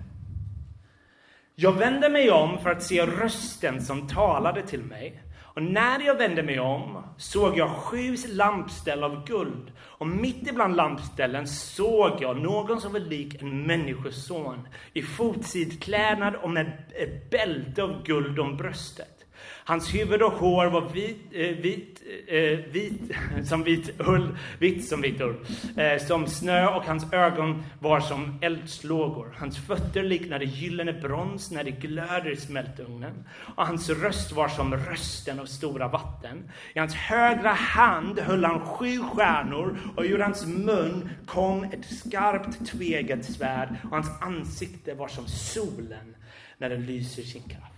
Jag 1.54 1.72
vände 1.72 2.08
mig 2.08 2.30
om 2.30 2.58
för 2.58 2.70
att 2.70 2.82
se 2.82 3.06
rösten 3.06 3.84
som 3.84 4.08
talade 4.08 4.62
till 4.62 4.82
mig. 4.82 5.22
Och 5.56 5.62
när 5.62 6.00
jag 6.00 6.14
vände 6.14 6.42
mig 6.42 6.60
om 6.60 7.02
såg 7.16 7.58
jag 7.58 7.70
sju 7.70 8.16
lampställ 8.28 9.04
av 9.04 9.26
guld. 9.26 9.72
Och 9.78 10.06
mitt 10.06 10.48
ibland 10.48 10.76
lampställen 10.76 11.46
såg 11.46 12.10
jag 12.20 12.40
någon 12.40 12.80
som 12.80 12.92
var 12.92 13.00
lik 13.00 13.42
en 13.42 13.62
människoson 13.62 14.68
i 14.92 15.02
fotsidklädnad 15.02 16.34
och 16.34 16.50
med 16.50 16.66
ett 16.94 17.30
bälte 17.30 17.82
av 17.82 18.02
guld 18.02 18.38
om 18.38 18.56
bröstet. 18.56 19.15
Hans 19.64 19.94
huvud 19.94 20.22
och 20.22 20.32
hår 20.32 20.66
var 20.66 20.80
vit, 20.80 21.16
eh, 21.32 21.56
vit, 21.56 22.02
eh, 22.28 22.36
eh 22.36 22.58
vit 22.58 23.02
som 23.48 23.62
vit 23.62 24.00
ull, 24.00 24.36
vitt 24.58 24.88
som 24.88 25.00
vit 25.00 25.20
ull, 25.20 25.36
eh, 25.76 26.06
som 26.06 26.26
snö 26.26 26.66
och 26.66 26.84
hans 26.84 27.12
ögon 27.12 27.64
var 27.78 28.00
som 28.00 28.38
eldslågor. 28.42 29.34
Hans 29.38 29.58
fötter 29.66 30.02
liknade 30.02 30.44
gyllene 30.44 30.92
brons 30.92 31.50
när 31.50 31.64
det 31.64 31.70
glöder 31.70 32.30
i 32.30 32.36
smältugnen 32.36 33.24
och 33.56 33.66
hans 33.66 33.90
röst 33.90 34.32
var 34.32 34.48
som 34.48 34.76
rösten 34.76 35.40
av 35.40 35.46
stora 35.46 35.88
vatten. 35.88 36.50
I 36.74 36.78
hans 36.78 36.94
högra 36.94 37.52
hand 37.52 38.18
höll 38.18 38.44
han 38.44 38.60
sju 38.60 38.98
stjärnor 38.98 39.78
och 39.96 40.04
ur 40.04 40.18
hans 40.18 40.46
mun 40.46 41.10
kom 41.26 41.64
ett 41.64 41.84
skarpt 41.84 42.66
tvegat 42.66 43.24
svärd 43.24 43.76
och 43.84 43.90
hans 43.90 44.10
ansikte 44.20 44.94
var 44.94 45.08
som 45.08 45.26
solen 45.26 46.16
när 46.58 46.70
den 46.70 46.86
lyser 46.86 47.22
sin 47.22 47.42
kraft. 47.42 47.75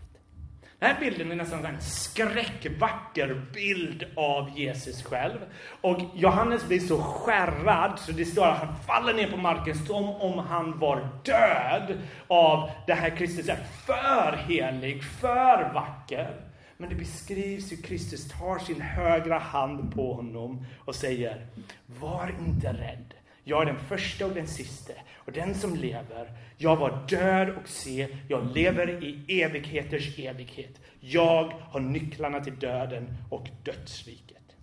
Den 0.79 0.91
här 0.91 1.01
bilden 1.01 1.33
är 1.33 1.37
nästan 1.37 1.65
en 1.65 1.81
skräckvacker 1.81 3.43
bild 3.55 4.05
av 4.17 4.59
Jesus 4.59 5.03
själv. 5.03 5.39
Och 5.81 6.01
Johannes 6.15 6.69
blir 6.69 6.81
så 6.81 7.03
skärrad 7.03 7.99
så 7.99 8.13
det 8.13 8.25
står 8.25 8.47
att 8.47 8.59
han 8.59 8.77
faller 8.87 9.15
ner 9.15 9.31
på 9.31 9.37
marken 9.37 9.87
som 9.87 10.09
om 10.09 10.39
han 10.39 10.79
var 10.79 11.09
död 11.25 11.99
av 12.27 12.71
det 12.87 12.95
här 12.95 13.17
Kristus 13.17 13.49
är 13.49 13.59
för 13.87 14.37
helig, 14.37 15.05
för 15.05 15.73
vacker. 15.75 16.41
Men 16.77 16.89
det 16.89 16.95
beskrivs 16.95 17.73
hur 17.73 17.83
Kristus 17.83 18.29
tar 18.29 18.59
sin 18.59 18.81
högra 18.81 19.39
hand 19.39 19.95
på 19.95 20.13
honom 20.13 20.67
och 20.85 20.95
säger 20.95 21.47
Var 21.87 22.35
inte 22.47 22.73
rädd. 22.73 23.18
Jag 23.49 23.63
är 23.63 23.67
den 23.67 23.79
första 23.79 24.27
och 24.27 24.33
den 24.33 24.47
siste 24.47 24.93
och 25.15 25.33
den 25.33 25.55
som 25.55 25.75
lever. 25.75 26.33
Jag 26.57 26.77
var 26.77 27.07
död 27.09 27.51
och 27.51 27.69
se, 27.69 28.09
jag 28.29 28.57
lever 28.57 29.05
i 29.05 29.43
evigheters 29.43 30.19
evighet. 30.19 30.81
Jag 31.01 31.53
har 31.71 31.81
nycklarna 31.81 32.41
till 32.41 32.59
döden 32.59 33.17
och 33.31 33.49
dödsriket. 33.65 34.57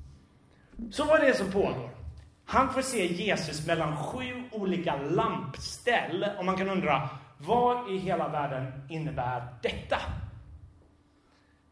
Så 0.92 1.06
vad 1.06 1.20
är 1.20 1.26
det 1.26 1.34
som 1.34 1.52
pågår? 1.52 1.90
Han 2.46 2.74
får 2.74 2.82
se 2.82 3.14
Jesus 3.14 3.68
mellan 3.68 3.98
sju 3.98 4.44
olika 4.52 4.96
lampställ 5.02 6.26
och 6.38 6.46
man 6.46 6.58
kan 6.58 6.70
undra, 6.70 7.10
vad 7.38 7.92
i 7.92 7.98
hela 7.98 8.28
världen 8.28 8.72
innebär 8.90 9.48
detta? 9.62 9.98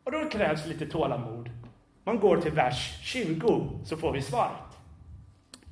Och 0.04 0.12
då 0.12 0.30
krävs 0.30 0.66
lite 0.68 0.86
tålamod. 0.86 1.50
Man 2.04 2.20
går 2.20 2.38
till 2.38 2.52
vers 2.52 3.00
20 3.02 3.70
så 3.86 3.98
får 3.98 4.14
vi 4.14 4.22
svaret. 4.22 4.73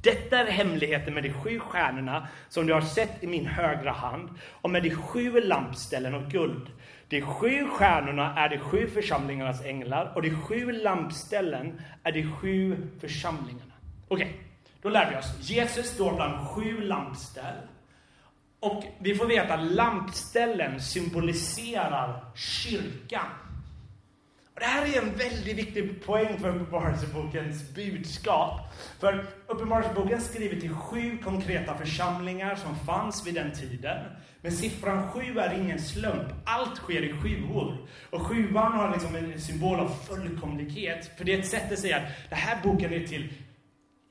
Detta 0.01 0.39
är 0.39 0.45
hemligheten 0.45 1.13
med 1.13 1.23
de 1.23 1.33
sju 1.33 1.59
stjärnorna 1.59 2.27
som 2.49 2.67
du 2.67 2.73
har 2.73 2.81
sett 2.81 3.23
i 3.23 3.27
min 3.27 3.45
högra 3.45 3.91
hand 3.91 4.29
och 4.61 4.69
med 4.69 4.83
de 4.83 4.89
sju 4.89 5.41
lampställen 5.41 6.13
och 6.13 6.31
guld. 6.31 6.67
De 7.07 7.21
sju 7.21 7.67
stjärnorna 7.67 8.35
är 8.35 8.49
de 8.49 8.57
sju 8.57 8.87
församlingarnas 8.87 9.65
änglar 9.65 10.11
och 10.15 10.21
de 10.21 10.41
sju 10.41 10.71
lampställen 10.71 11.81
är 12.03 12.11
de 12.11 12.31
sju 12.31 12.87
församlingarna. 13.01 13.73
Okej, 14.07 14.25
okay, 14.25 14.37
då 14.81 14.89
lär 14.89 15.11
vi 15.11 15.17
oss. 15.17 15.49
Jesus 15.49 15.85
står 15.85 16.15
bland 16.15 16.47
sju 16.47 16.81
lampställ. 16.81 17.55
Och 18.59 18.83
vi 18.99 19.15
får 19.15 19.25
veta 19.25 19.53
att 19.53 19.71
lampställen 19.71 20.81
symboliserar 20.81 22.25
kyrkan. 22.35 23.25
Och 24.61 24.67
det 24.67 24.73
här 24.73 24.85
är 24.85 25.01
en 25.01 25.17
väldigt 25.17 25.57
viktig 25.57 26.05
poäng 26.05 26.39
för 26.39 26.49
Uppenbarelsebokens 26.49 27.73
budskap. 27.75 28.59
För 28.99 29.25
Uppenbarelseboken 29.47 30.21
skriver 30.21 30.59
till 30.59 30.73
sju 30.73 31.17
konkreta 31.23 31.77
församlingar 31.77 32.55
som 32.55 32.75
fanns 32.75 33.27
vid 33.27 33.33
den 33.33 33.51
tiden. 33.51 34.05
Men 34.41 34.51
siffran 34.51 35.11
sju 35.11 35.39
är 35.39 35.59
ingen 35.59 35.79
slump. 35.79 36.27
Allt 36.45 36.77
sker 36.77 37.01
i 37.01 37.13
sjuor. 37.13 37.77
Och 38.09 38.21
sjuan 38.21 38.73
har 38.73 38.91
liksom 38.91 39.15
en 39.15 39.41
symbol 39.41 39.79
av 39.79 39.89
fullkomlighet. 39.89 41.11
För 41.17 41.25
det 41.25 41.33
är 41.33 41.39
ett 41.39 41.47
sätt 41.47 41.71
att 41.71 41.79
säga 41.79 41.97
att 41.97 42.29
den 42.29 42.39
här 42.39 42.57
boken 42.63 42.93
är 42.93 43.07
till 43.07 43.33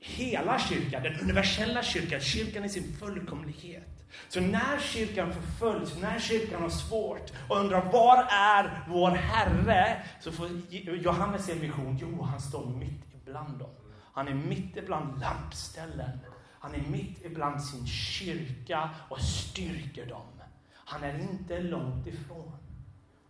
hela 0.01 0.59
kyrkan, 0.59 1.03
den 1.03 1.19
universella 1.19 1.83
kyrkan, 1.83 2.19
kyrkan 2.19 2.65
i 2.65 2.69
sin 2.69 2.93
fullkomlighet. 2.93 3.87
Så 4.29 4.41
när 4.41 4.79
kyrkan 4.79 5.33
förföljs, 5.33 5.97
när 6.01 6.19
kyrkan 6.19 6.61
har 6.61 6.69
svårt 6.69 7.31
och 7.49 7.57
undrar 7.57 7.91
var 7.91 8.27
är 8.29 8.85
vår 8.87 9.11
Herre? 9.11 10.03
Så 10.19 10.31
får 10.31 10.49
Johannes 10.95 11.49
en 11.49 11.59
vision, 11.59 11.97
jo 12.01 12.21
han 12.23 12.41
står 12.41 12.65
mitt 12.65 13.03
ibland 13.21 13.59
dem. 13.59 13.69
Han 14.13 14.27
är 14.27 14.33
mitt 14.33 14.77
ibland 14.77 15.19
lampställen. 15.19 16.19
Han 16.59 16.75
är 16.75 16.81
mitt 16.81 17.25
ibland 17.25 17.63
sin 17.63 17.87
kyrka 17.87 18.89
och 19.09 19.21
styrker 19.21 20.05
dem. 20.05 20.41
Han 20.73 21.03
är 21.03 21.19
inte 21.19 21.59
långt 21.59 22.07
ifrån. 22.07 22.57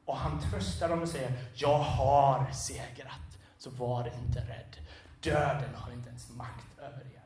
Och 0.05 0.17
han 0.17 0.41
tröstar 0.41 0.89
dem 0.89 1.01
och 1.01 1.10
säger, 1.10 1.31
jag 1.55 1.77
har 1.77 2.51
segrat, 2.51 3.38
så 3.57 3.69
var 3.69 4.07
inte 4.07 4.39
rädd. 4.39 4.75
Döden 5.23 5.75
har 5.75 5.91
inte 5.93 6.10
ens 6.10 6.29
makt 6.36 6.79
över 6.79 6.99
er. 6.99 7.21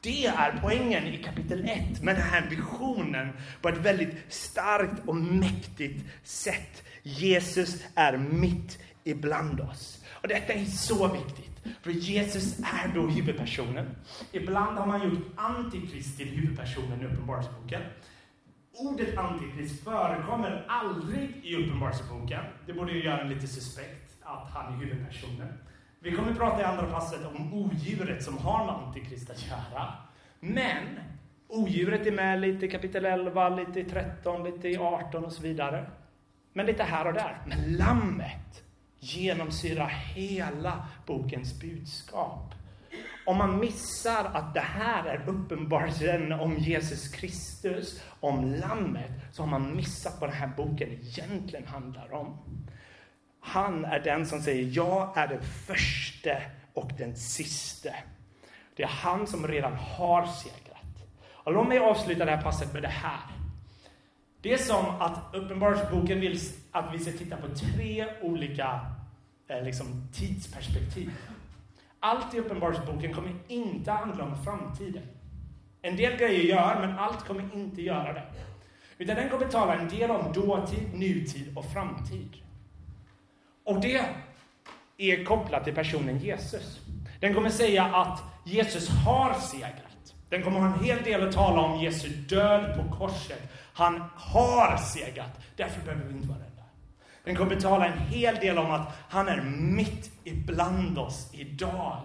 Det 0.00 0.26
är 0.26 0.58
poängen 0.62 1.06
i 1.06 1.22
kapitel 1.22 1.64
1 1.64 2.02
med 2.02 2.14
den 2.16 2.22
här 2.22 2.46
visionen 2.50 3.32
på 3.62 3.68
ett 3.68 3.78
väldigt 3.78 4.16
starkt 4.28 5.08
och 5.08 5.16
mäktigt 5.16 6.04
sätt. 6.24 6.82
Jesus 7.02 7.84
är 7.94 8.16
mitt 8.16 8.78
ibland 9.04 9.60
oss. 9.60 10.04
Och 10.22 10.28
detta 10.28 10.52
är 10.52 10.64
så 10.64 11.08
viktigt, 11.08 11.76
för 11.82 11.90
Jesus 11.90 12.58
är 12.58 12.94
då 12.94 13.06
huvudpersonen. 13.06 13.96
Ibland 14.32 14.78
har 14.78 14.86
man 14.86 15.08
gjort 15.08 15.26
Antikrist 15.36 16.16
till 16.16 16.28
huvudpersonen 16.28 17.00
i 17.00 17.04
Uppenbarelseboken. 17.04 17.82
Ordet 18.72 19.18
Antikrist 19.18 19.84
förekommer 19.84 20.64
aldrig 20.68 21.40
i 21.42 21.56
Uppenbarelseboken. 21.56 22.44
Det 22.66 22.72
borde 22.72 22.92
ju 22.92 23.04
göra 23.04 23.20
en 23.20 23.28
lite 23.28 23.46
suspekt 23.46 24.12
att 24.22 24.50
han 24.50 24.74
är 24.74 24.76
huvudpersonen. 24.76 25.52
Vi 26.00 26.12
kommer 26.12 26.30
att 26.30 26.38
prata 26.38 26.60
i 26.60 26.64
andra 26.64 26.86
passet 26.86 27.20
om 27.26 27.54
odjuret 27.54 28.24
som 28.24 28.38
har 28.38 28.66
med 28.66 28.74
Antikrist 28.74 29.30
att 29.30 29.46
göra. 29.46 29.92
Men 30.40 31.00
odjuret 31.48 32.06
är 32.06 32.12
med 32.12 32.40
lite 32.40 32.66
i 32.66 32.70
kapitel 32.70 33.04
11, 33.04 33.48
lite 33.48 33.80
i 33.80 33.84
13, 33.84 34.44
lite 34.44 34.68
i 34.68 34.76
18 34.76 35.24
och 35.24 35.32
så 35.32 35.42
vidare. 35.42 35.90
Men 36.52 36.66
lite 36.66 36.82
här 36.82 37.06
och 37.06 37.12
där. 37.12 37.42
Men 37.46 37.76
lammet 37.76 38.62
genomsyrar 38.98 39.88
hela 39.88 40.86
bokens 41.06 41.60
budskap. 41.60 42.54
Om 43.26 43.36
man 43.36 43.60
missar 43.60 44.24
att 44.24 44.54
det 44.54 44.60
här 44.60 45.04
är 45.04 45.28
uppenbarelsen 45.28 46.32
om 46.32 46.56
Jesus 46.56 47.08
Kristus, 47.08 48.02
om 48.20 48.54
lammet, 48.54 49.10
så 49.32 49.42
har 49.42 49.48
man 49.48 49.76
missat 49.76 50.20
vad 50.20 50.30
den 50.30 50.36
här 50.36 50.50
boken 50.56 50.88
egentligen 50.88 51.66
handlar 51.66 52.12
om. 52.12 52.38
Han 53.40 53.84
är 53.84 54.00
den 54.00 54.26
som 54.26 54.40
säger, 54.42 54.76
jag 54.76 55.12
är 55.16 55.28
den 55.28 55.42
första 55.42 56.36
och 56.74 56.90
den 56.98 57.16
siste. 57.16 57.94
Det 58.76 58.82
är 58.82 58.88
han 58.88 59.26
som 59.26 59.46
redan 59.48 59.74
har 59.74 60.26
segrat. 60.26 60.58
Och 61.30 61.52
låt 61.52 61.68
mig 61.68 61.78
avsluta 61.78 62.24
det 62.24 62.30
här 62.30 62.42
passet 62.42 62.72
med 62.72 62.82
det 62.82 62.88
här. 62.88 63.20
Det 64.40 64.52
är 64.52 64.58
som 64.58 64.86
att 65.00 65.34
Uppenbarelseboken 65.34 66.20
vill 66.20 66.40
att 66.72 66.94
vi 66.94 66.98
ska 66.98 67.12
titta 67.12 67.36
på 67.36 67.48
tre 67.48 68.06
olika 68.22 68.80
eh, 69.48 69.62
liksom, 69.62 70.08
tidsperspektiv. 70.12 71.10
Allt 72.00 72.34
i 72.34 72.38
Uppenbarelseboken 72.38 73.14
kommer 73.14 73.34
inte 73.48 73.90
handla 73.90 74.24
om 74.24 74.44
framtiden. 74.44 75.02
En 75.82 75.96
del 75.96 76.16
grejer 76.16 76.44
gör, 76.44 76.86
men 76.86 76.98
allt 76.98 77.24
kommer 77.24 77.54
inte 77.54 77.82
göra 77.82 78.12
det. 78.12 78.22
Utan 78.98 79.16
den 79.16 79.30
kommer 79.30 79.46
tala 79.46 79.74
en 79.74 79.88
del 79.88 80.10
om 80.10 80.32
dåtid, 80.32 80.94
nutid 80.94 81.56
och 81.56 81.64
framtid. 81.72 82.28
Och 83.68 83.80
det 83.80 84.04
är 84.96 85.24
kopplat 85.24 85.64
till 85.64 85.74
personen 85.74 86.18
Jesus. 86.18 86.80
Den 87.20 87.34
kommer 87.34 87.50
säga 87.50 87.84
att 87.84 88.22
Jesus 88.44 88.88
har 88.88 89.34
segrat. 89.34 90.14
Den 90.28 90.42
kommer 90.42 90.60
ha 90.60 90.66
en 90.66 90.84
hel 90.84 91.02
del 91.02 91.28
att 91.28 91.34
tala 91.34 91.60
om 91.60 91.80
Jesu 91.80 92.08
död 92.08 92.76
på 92.76 92.96
korset. 92.96 93.52
Han 93.74 94.04
har 94.14 94.76
segrat. 94.76 95.40
Därför 95.56 95.80
behöver 95.80 96.04
vi 96.04 96.14
inte 96.14 96.28
vara 96.28 96.38
rädda. 96.38 96.62
Den 97.24 97.36
kommer 97.36 97.60
tala 97.60 97.86
en 97.86 97.98
hel 97.98 98.34
del 98.34 98.58
om 98.58 98.70
att 98.70 98.96
han 99.08 99.28
är 99.28 99.42
mitt 99.60 100.10
ibland 100.24 100.98
oss 100.98 101.30
idag. 101.32 102.00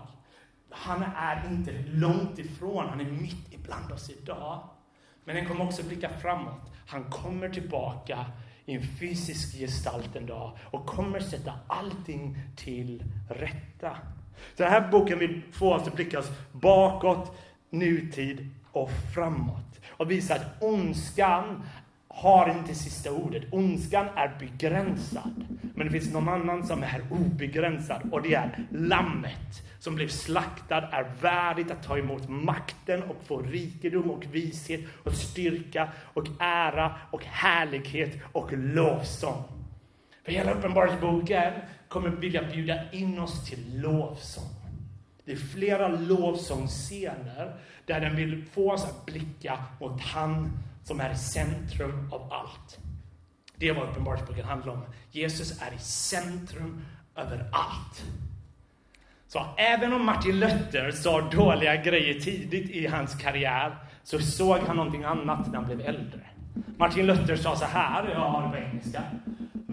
Han 0.69 1.03
är 1.17 1.43
inte 1.49 1.71
långt 1.87 2.39
ifrån, 2.39 2.89
han 2.89 3.01
är 3.01 3.11
mitt 3.11 3.53
ibland 3.53 3.91
oss 3.91 4.09
idag. 4.09 4.69
Men 5.25 5.35
den 5.35 5.45
kommer 5.45 5.65
också 5.65 5.83
blicka 5.83 6.09
framåt. 6.09 6.71
Han 6.87 7.03
kommer 7.03 7.49
tillbaka 7.49 8.25
i 8.65 8.73
en 8.73 8.83
fysisk 8.99 9.57
gestalt 9.57 10.15
en 10.15 10.25
dag 10.25 10.57
och 10.63 10.85
kommer 10.85 11.19
sätta 11.19 11.53
allting 11.67 12.37
till 12.55 13.03
rätta. 13.29 13.97
Så 14.57 14.63
den 14.63 14.71
här 14.71 14.91
boken 14.91 15.19
vill 15.19 15.41
få 15.51 15.73
oss 15.73 15.87
att 15.87 15.95
blicka 15.95 16.23
bakåt, 16.51 17.37
nutid 17.69 18.49
och 18.71 18.89
framåt. 19.13 19.81
Och 19.89 20.11
visa 20.11 20.35
att 20.35 20.63
ondskan 20.63 21.63
har 22.13 22.49
inte 22.49 22.75
sista 22.75 23.11
ordet. 23.11 23.43
Ondskan 23.51 24.05
är 24.15 24.35
begränsad. 24.39 25.45
Men 25.75 25.87
det 25.87 25.91
finns 25.91 26.13
någon 26.13 26.29
annan 26.29 26.67
som 26.67 26.83
är 26.83 27.01
obegränsad 27.09 28.09
och 28.11 28.21
det 28.21 28.33
är 28.33 28.67
Lammet 28.71 29.63
som 29.79 29.95
blev 29.95 30.07
slaktad 30.07 30.89
är 30.91 31.11
värdigt 31.21 31.71
att 31.71 31.83
ta 31.83 31.97
emot 31.97 32.29
makten 32.29 33.03
och 33.03 33.15
få 33.25 33.41
rikedom 33.41 34.11
och 34.11 34.25
vishet 34.31 34.81
och 35.03 35.13
styrka 35.13 35.89
och 36.13 36.27
ära 36.39 36.95
och 37.11 37.25
härlighet 37.25 38.21
och 38.31 38.53
lovsång. 38.53 39.43
För 40.23 40.31
hela 40.31 40.51
Uppenbarelseboken 40.51 41.53
kommer 41.87 42.09
vilja 42.09 42.43
bjuda 42.43 42.91
in 42.91 43.19
oss 43.19 43.49
till 43.49 43.81
lovsång. 43.81 44.63
Det 45.25 45.31
är 45.31 45.37
flera 45.37 45.87
lovsångsscener 45.87 47.55
där 47.85 47.99
den 47.99 48.15
vill 48.15 48.45
få 48.45 48.71
oss 48.71 48.85
att 48.85 49.05
blicka 49.05 49.59
mot 49.79 50.01
han 50.01 50.51
som 50.83 50.99
är 50.99 51.13
i 51.13 51.15
centrum 51.15 52.09
av 52.11 52.33
allt. 52.33 52.79
Det 53.55 53.69
är 53.69 53.73
vad 53.73 53.89
Uppenbarelseboken 53.89 54.45
handlar 54.45 54.73
om. 54.73 54.83
Jesus 55.11 55.61
är 55.61 55.73
i 55.73 55.79
centrum 55.79 56.85
över 57.15 57.49
allt. 57.51 58.03
Så 59.27 59.45
även 59.57 59.93
om 59.93 60.05
Martin 60.05 60.39
Luther 60.39 60.91
sa 60.91 61.21
dåliga 61.21 61.75
grejer 61.75 62.19
tidigt 62.19 62.69
i 62.69 62.87
hans 62.87 63.15
karriär 63.15 63.77
så 64.03 64.19
såg 64.19 64.59
han 64.59 64.75
någonting 64.75 65.03
annat 65.03 65.47
när 65.47 65.55
han 65.55 65.65
blev 65.65 65.81
äldre. 65.81 66.19
Martin 66.77 67.05
Luther 67.05 67.35
sa 67.35 67.55
så 67.55 67.65
här, 67.65 68.09
jag 68.09 68.19
har 68.19 68.41
det 68.41 68.49
på 68.49 68.57
engelska. 68.57 69.03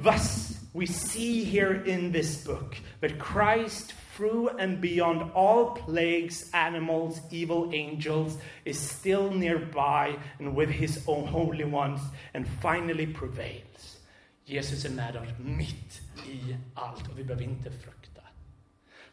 Thus 0.05 0.60
we 0.72 0.87
see 0.87 1.44
here 1.44 1.83
in 1.87 2.12
this 2.12 2.44
book 2.44 2.76
that 3.00 3.18
Christ 3.18 3.94
through 4.16 4.50
and 4.59 4.80
beyond 4.80 5.30
all 5.35 5.76
plagues, 5.76 6.50
animals, 6.52 7.20
evil 7.30 7.70
angels 7.72 8.38
is 8.64 8.78
still 8.78 9.30
nearby 9.30 10.16
and 10.38 10.54
with 10.54 10.68
his 10.68 11.04
own 11.06 11.26
holy 11.26 11.64
ones 11.64 12.00
and 12.35 12.46
finally 12.62 13.06
prevails. 13.06 13.96
Jesus 14.44 14.85
är 14.85 14.90
med 14.90 15.16
oss 15.16 15.28
mitt 15.38 16.00
i 16.28 16.56
allt 16.74 17.09
och 17.09 17.18
vi 17.18 17.24
behöver 17.24 17.44
inte 17.44 17.70
frukta. 17.70 18.20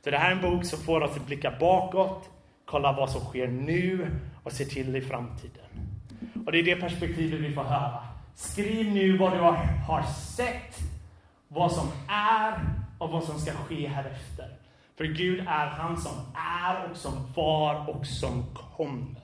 Så 0.04 0.12
det 0.12 0.18
här 0.18 0.32
är 0.32 0.36
en 0.36 0.42
bok 0.42 0.66
som 0.66 0.80
får 0.80 1.02
oss 1.02 1.16
att 1.16 1.26
blicka 1.26 1.52
bakåt, 1.60 2.30
kolla 2.66 2.92
vad 2.92 3.10
som 3.10 3.22
sker 3.22 3.48
nu 3.48 4.12
och 4.44 4.52
se 4.52 4.66
till 4.66 4.96
i 4.96 5.02
framtiden. 5.02 5.66
Och 6.46 6.52
det 6.52 6.60
är 6.60 6.64
det 6.64 6.76
perspektivet 6.76 7.40
vi 7.40 7.54
får 7.54 7.64
höra. 7.64 8.08
Skriv 8.36 8.92
nu 8.92 9.18
vad 9.18 9.34
du 9.34 9.40
har, 9.40 10.04
sett, 10.36 10.78
vad 11.48 11.72
som 11.72 11.88
är 12.08 12.60
och 12.98 13.10
vad 13.10 13.24
som 13.24 13.40
ska 13.40 13.52
ske 13.52 13.88
härefter. 13.88 14.58
För 14.98 15.06
Gud 15.06 15.40
är 15.40 15.68
han 15.68 15.98
som 15.98 16.12
är 16.64 16.92
och 16.92 16.98
som 16.98 17.14
var 17.36 17.90
och 17.90 18.06
som 18.06 18.46
kommer. 18.78 19.22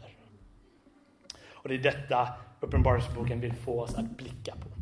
Och 1.54 1.70
det 1.70 1.76
är 1.76 1.80
detta 1.80 2.28
Uppenbarelseboken 2.60 3.40
vill 3.40 3.54
få 3.54 3.82
oss 3.82 3.96
att 3.96 4.18
blicka 4.18 4.52
på. 4.52 4.74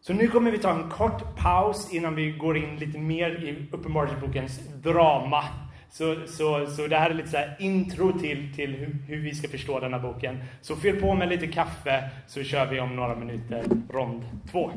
Så 0.00 0.12
nu 0.12 0.28
kommer 0.28 0.50
vi 0.50 0.58
ta 0.58 0.70
en 0.70 0.90
kort 0.90 1.36
paus 1.36 1.92
innan 1.92 2.14
vi 2.14 2.30
går 2.30 2.56
in 2.56 2.76
lite 2.76 2.98
mer 2.98 3.30
i 3.30 3.68
Uppenbarelsebokens 3.72 4.60
drama. 4.82 5.44
Så, 5.90 6.16
så, 6.26 6.66
så 6.66 6.86
det 6.86 6.96
här 6.96 7.10
är 7.10 7.14
lite 7.14 7.28
så 7.28 7.38
intro 7.58 8.18
till, 8.18 8.54
till 8.54 8.74
hur, 8.74 8.96
hur, 9.06 9.20
vi 9.22 9.34
ska 9.34 9.48
förstå 9.48 9.80
denna 9.80 9.98
boken. 9.98 10.44
Så 10.60 10.76
fyll 10.76 11.00
på 11.00 11.14
med 11.14 11.28
lite 11.28 11.46
kaffe 11.46 12.10
så 12.26 12.42
kör 12.42 12.66
vi 12.66 12.80
om 12.80 12.96
några 12.96 13.16
minuter 13.16 13.64
rond 13.90 14.22
två. 14.50 14.72